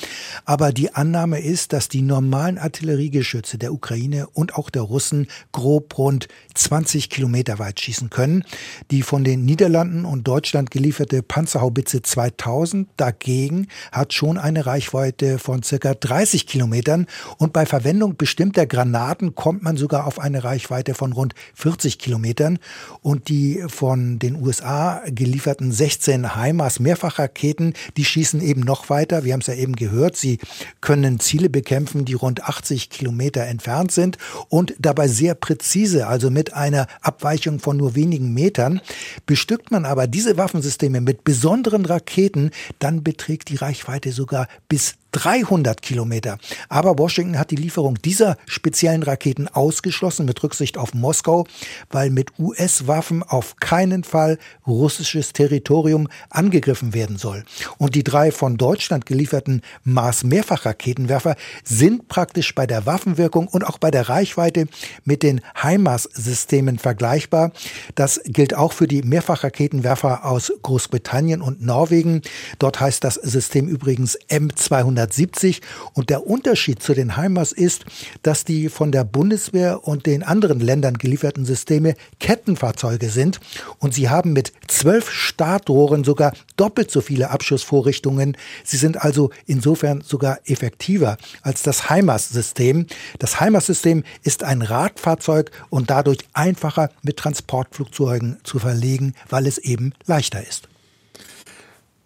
aber 0.44 0.72
die 0.72 0.94
Annahme 0.94 1.40
ist, 1.40 1.72
dass 1.72 1.88
die 1.88 2.02
normalen 2.02 2.58
Artilleriegeschütze 2.58 3.58
der 3.58 3.72
Ukraine 3.72 4.28
und 4.32 4.54
auch 4.54 4.70
der 4.70 4.82
Russen 4.82 5.26
grob 5.50 5.98
rund 5.98 6.28
20 6.54 7.10
Kilometer 7.10 7.58
weit 7.58 7.80
schießen 7.80 8.10
können. 8.10 8.44
Die 8.90 9.02
von 9.02 9.24
den 9.24 9.44
Niederlanden 9.44 10.04
und 10.04 10.28
Deutschland 10.28 10.70
gelieferte 10.70 11.22
Panzerhaubitze 11.22 12.02
2000 12.02 12.88
dagegen 12.96 13.68
hat 13.90 14.12
schon 14.12 14.38
eine 14.38 14.66
Reichweite 14.66 15.38
von 15.38 15.62
circa 15.62 15.94
30 15.94 16.46
Kilometern 16.46 17.06
und 17.38 17.52
bei 17.52 17.66
Verwendung 17.66 18.16
bestimmter 18.16 18.66
Granaten 18.66 19.34
kommt 19.34 19.62
man 19.62 19.76
sogar 19.76 20.06
auf 20.06 20.18
eine 20.18 20.44
Reichweite 20.44 20.94
von 20.94 21.12
rund 21.12 21.34
40 21.54 21.98
Kilometern 21.98 22.58
und 23.00 23.28
die 23.28 23.64
von 23.68 24.18
den 24.18 24.40
USA 24.40 25.02
gelieferten 25.06 25.72
16 25.72 26.34
HIMARS 26.36 26.80
Mehrfachraketen, 26.80 27.74
die 27.96 28.04
schießen 28.04 28.40
eben 28.40 28.60
noch 28.60 28.90
weiter. 28.90 29.24
Wir 29.24 29.32
haben 29.32 29.40
es 29.40 29.46
ja 29.46 29.54
eben 29.54 29.76
gehört, 29.76 30.16
sie 30.16 30.38
können 30.80 31.20
Ziele 31.20 31.50
bekämpfen, 31.50 32.04
die 32.04 32.14
rund 32.14 32.44
80 32.44 32.90
Kilometer 32.90 33.42
entfernt 33.42 33.92
sind 33.92 34.18
und 34.48 34.74
dabei 34.78 35.08
sehr 35.08 35.31
präzise, 35.34 36.06
also 36.06 36.30
mit 36.30 36.54
einer 36.54 36.86
Abweichung 37.00 37.58
von 37.58 37.76
nur 37.76 37.94
wenigen 37.94 38.32
Metern. 38.34 38.80
Bestückt 39.26 39.70
man 39.70 39.84
aber 39.84 40.06
diese 40.06 40.36
Waffensysteme 40.36 41.00
mit 41.00 41.24
besonderen 41.24 41.84
Raketen, 41.84 42.50
dann 42.78 43.02
beträgt 43.02 43.48
die 43.48 43.56
Reichweite 43.56 44.12
sogar 44.12 44.48
bis 44.68 44.94
300 45.12 45.82
Kilometer. 45.82 46.38
Aber 46.68 46.98
Washington 46.98 47.38
hat 47.38 47.50
die 47.50 47.56
Lieferung 47.56 47.96
dieser 48.02 48.36
speziellen 48.46 49.02
Raketen 49.02 49.48
ausgeschlossen 49.48 50.26
mit 50.26 50.42
Rücksicht 50.42 50.78
auf 50.78 50.94
Moskau, 50.94 51.46
weil 51.90 52.10
mit 52.10 52.38
US-Waffen 52.38 53.22
auf 53.22 53.56
keinen 53.56 54.04
Fall 54.04 54.38
russisches 54.66 55.32
Territorium 55.32 56.08
angegriffen 56.30 56.94
werden 56.94 57.18
soll. 57.18 57.44
Und 57.78 57.94
die 57.94 58.04
drei 58.04 58.32
von 58.32 58.56
Deutschland 58.56 59.06
gelieferten 59.06 59.62
Mars-Mehrfachraketenwerfer 59.84 61.36
sind 61.62 62.08
praktisch 62.08 62.54
bei 62.54 62.66
der 62.66 62.86
Waffenwirkung 62.86 63.48
und 63.48 63.64
auch 63.66 63.78
bei 63.78 63.90
der 63.90 64.08
Reichweite 64.08 64.66
mit 65.04 65.22
den 65.22 65.40
HIMARS-Systemen 65.62 66.78
vergleichbar. 66.78 67.52
Das 67.94 68.20
gilt 68.24 68.54
auch 68.54 68.72
für 68.72 68.86
die 68.86 69.02
Mehrfachraketenwerfer 69.02 70.24
aus 70.24 70.52
Großbritannien 70.62 71.42
und 71.42 71.62
Norwegen. 71.62 72.22
Dort 72.58 72.80
heißt 72.80 73.04
das 73.04 73.14
System 73.14 73.68
übrigens 73.68 74.18
M200 74.28 75.01
170. 75.02 75.60
Und 75.94 76.10
der 76.10 76.26
Unterschied 76.26 76.82
zu 76.82 76.94
den 76.94 77.16
HIMARS 77.16 77.52
ist, 77.52 77.84
dass 78.22 78.44
die 78.44 78.68
von 78.68 78.92
der 78.92 79.04
Bundeswehr 79.04 79.86
und 79.86 80.06
den 80.06 80.22
anderen 80.22 80.60
Ländern 80.60 80.98
gelieferten 80.98 81.44
Systeme 81.44 81.94
Kettenfahrzeuge 82.20 83.10
sind. 83.10 83.40
Und 83.78 83.94
sie 83.94 84.08
haben 84.08 84.32
mit 84.32 84.52
zwölf 84.68 85.10
Startrohren 85.10 86.04
sogar 86.04 86.32
doppelt 86.56 86.90
so 86.90 87.00
viele 87.00 87.30
Abschussvorrichtungen. 87.30 88.36
Sie 88.64 88.76
sind 88.76 89.02
also 89.02 89.30
insofern 89.46 90.00
sogar 90.02 90.38
effektiver 90.44 91.16
als 91.42 91.62
das 91.62 91.90
HIMARS-System. 91.90 92.86
Das 93.18 93.40
HIMARS-System 93.40 94.04
ist 94.22 94.44
ein 94.44 94.62
Radfahrzeug 94.62 95.50
und 95.70 95.90
dadurch 95.90 96.18
einfacher 96.32 96.90
mit 97.02 97.16
Transportflugzeugen 97.16 98.38
zu 98.44 98.58
verlegen, 98.58 99.14
weil 99.28 99.46
es 99.46 99.58
eben 99.58 99.92
leichter 100.06 100.46
ist. 100.46 100.71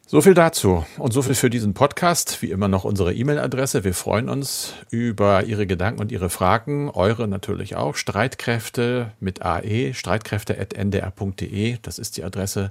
So 0.09 0.21
viel 0.21 0.35
dazu 0.35 0.87
und 0.99 1.13
so 1.13 1.21
viel 1.21 1.35
für 1.35 1.51
diesen 1.51 1.75
Podcast. 1.75 2.41
Wie 2.41 2.53
immer 2.53 2.69
noch 2.69 2.85
unsere 2.85 3.13
E-Mail-Adresse. 3.13 3.83
Wir 3.83 3.93
freuen 3.93 4.29
uns 4.29 4.75
über 4.89 5.43
Ihre 5.43 5.67
Gedanken 5.67 6.01
und 6.01 6.13
Ihre 6.13 6.31
Fragen. 6.31 6.91
Eure 6.91 7.27
natürlich 7.27 7.75
auch. 7.75 7.97
Streitkräfte 7.97 9.11
mit 9.19 9.43
AE, 9.43 9.95
streitkräfte.ndr.de. 9.95 11.79
Das 11.83 11.99
ist 11.99 12.17
die 12.17 12.23
Adresse. 12.23 12.71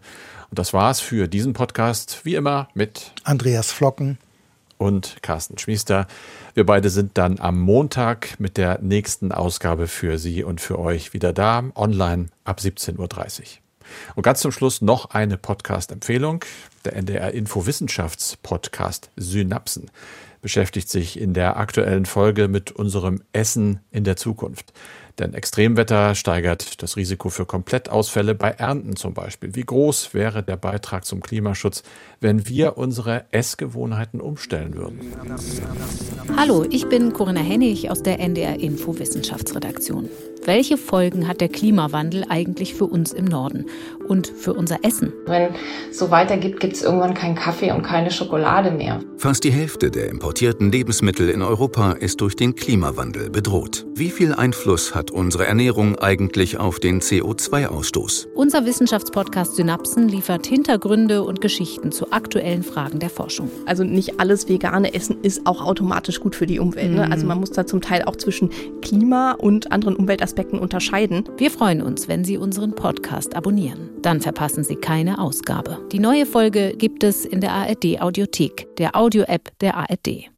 Und 0.50 0.60
das 0.60 0.72
war's 0.72 1.02
für 1.02 1.28
diesen 1.28 1.52
Podcast. 1.52 2.22
Wie 2.24 2.36
immer 2.36 2.70
mit 2.74 3.12
Andreas 3.26 3.70
Flocken 3.74 4.18
und 4.78 5.18
Carsten 5.22 5.58
Schmiester. 5.58 6.08
Wir 6.54 6.66
beide 6.66 6.90
sind 6.90 7.18
dann 7.18 7.42
am 7.42 7.60
Montag 7.60 8.40
mit 8.40 8.56
der 8.56 8.80
nächsten 8.82 9.34
Ausgabe 9.34 9.88
für 9.88 10.20
Sie 10.20 10.46
und 10.46 10.62
für 10.62 10.80
euch 10.80 11.12
wieder 11.12 11.34
da, 11.34 11.66
online 11.76 12.28
ab 12.46 12.60
17.30 12.62 12.98
Uhr. 12.98 13.65
Und 14.16 14.24
ganz 14.24 14.42
zum 14.42 14.52
Schluss 14.52 14.82
noch 14.82 15.12
eine 15.12 15.38
Podcast-Empfehlung. 15.38 16.44
Der 16.84 16.96
NDR 16.96 17.32
Info 17.32 17.66
Wissenschafts 17.66 18.38
Podcast 18.38 19.12
Synapsen 19.16 19.92
beschäftigt 20.42 20.90
sich 20.90 21.20
in 21.20 21.34
der 21.34 21.58
aktuellen 21.58 22.06
Folge 22.06 22.48
mit 22.48 22.72
unserem 22.72 23.24
Essen 23.34 23.80
in 23.90 24.04
der 24.04 24.16
Zukunft. 24.16 24.74
Denn 25.20 25.34
Extremwetter 25.34 26.14
steigert 26.14 26.84
das 26.84 26.98
Risiko 26.98 27.30
für 27.30 27.46
Komplettausfälle 27.46 28.36
bei 28.36 28.50
Ernten 28.50 28.98
zum 28.98 29.14
Beispiel. 29.14 29.56
Wie 29.56 29.64
groß 29.64 30.14
wäre 30.14 30.44
der 30.44 30.58
Beitrag 30.58 31.06
zum 31.06 31.22
Klimaschutz, 31.22 31.84
wenn 32.20 32.50
wir 32.50 32.78
unsere 32.78 33.24
Essgewohnheiten 33.32 34.20
umstellen 34.20 34.76
würden? 34.76 35.00
Hallo, 36.36 36.66
ich 36.70 36.90
bin 36.90 37.14
Corinna 37.14 37.40
Hennig 37.40 37.90
aus 37.90 38.04
der 38.04 38.20
NDR 38.20 38.60
Info 38.60 39.00
Wissenschaftsredaktion. 39.00 40.10
Welche 40.44 40.78
Folgen 40.78 41.28
hat 41.30 41.40
der 41.40 41.50
Klimawandel 41.50 42.26
eigentlich 42.30 42.76
für 42.76 42.86
uns 42.86 43.14
im 43.14 43.26
Norden 43.26 43.66
und 44.06 44.28
für 44.28 44.54
unser 44.54 44.84
Essen? 44.84 45.12
Wenn 45.26 45.50
es 45.90 45.98
so 46.00 46.12
weitergeht, 46.12 46.60
gibt 46.60 46.74
es 46.74 46.84
irgendwann 46.84 47.14
keinen 47.14 47.36
Kaffee 47.36 47.72
und 47.72 47.84
keine 47.84 48.12
Schokolade 48.12 48.72
mehr. 48.72 49.00
Fast 49.18 49.44
die 49.44 49.52
Hälfte 49.52 49.92
der 49.92 50.10
importierten 50.10 50.72
Lebensmittel 50.72 51.30
in 51.30 51.42
Europa 51.42 51.94
ist 51.94 52.22
durch 52.22 52.36
den 52.36 52.56
Klimawandel 52.56 53.30
bedroht. 53.30 53.86
Wie 53.96 54.10
viel 54.10 54.34
Einfluss 54.34 54.96
hat 54.96 55.12
unsere 55.12 55.46
Ernährung 55.46 55.98
eigentlich 55.98 56.58
auf 56.58 56.80
den 56.80 57.02
CO2-Ausstoß? 57.02 58.28
Unser 58.36 58.66
Wissenschaftspodcast 58.66 59.56
Synapsen 59.56 60.08
liefert 60.08 60.46
Hintergründe 60.46 61.24
und 61.24 61.42
Geschichten 61.42 61.92
zu 61.92 62.12
aktuellen 62.12 62.64
Fragen 62.64 63.00
der 63.00 63.10
Forschung. 63.10 63.50
Also 63.66 63.84
nicht 63.84 64.20
alles 64.20 64.48
vegane 64.48 64.94
Essen 64.94 65.18
ist 65.22 65.46
auch 65.46 65.62
automatisch 65.66 66.20
gut 66.20 66.36
für 66.36 66.46
die 66.46 66.60
Umwelt. 66.60 66.92
Ne? 66.92 67.12
Also 67.12 67.26
man 67.26 67.40
muss 67.40 67.52
da 67.52 67.66
zum 67.66 67.82
Teil 67.82 68.04
auch 68.04 68.16
zwischen 68.16 68.50
Klima 68.82 69.32
und 69.34 69.72
anderen 69.72 69.96
Umweltaspekten 69.96 70.46
Aspekten 70.46 70.60
unterscheiden. 70.60 71.24
Wir 71.38 71.50
freuen 71.50 71.82
uns, 71.82 72.08
wenn 72.08 72.24
Sie 72.26 72.38
unseren 72.38 72.74
Podcast 72.74 73.36
abonnieren. 73.36 73.90
Dann 74.06 74.22
verpassen 74.22 74.64
Sie 74.64 74.76
keine 74.76 75.18
Ausgabe. 75.18 75.80
Die 75.92 75.98
neue 75.98 76.28
Folge 76.28 76.76
gibt 76.78 77.04
es 77.04 77.26
in 77.26 77.42
der 77.42 77.54
ARD 77.54 78.00
Audiothek, 78.00 78.68
der 78.78 78.96
Audio-App 78.96 79.58
der 79.62 79.76
ARD. 79.78 80.30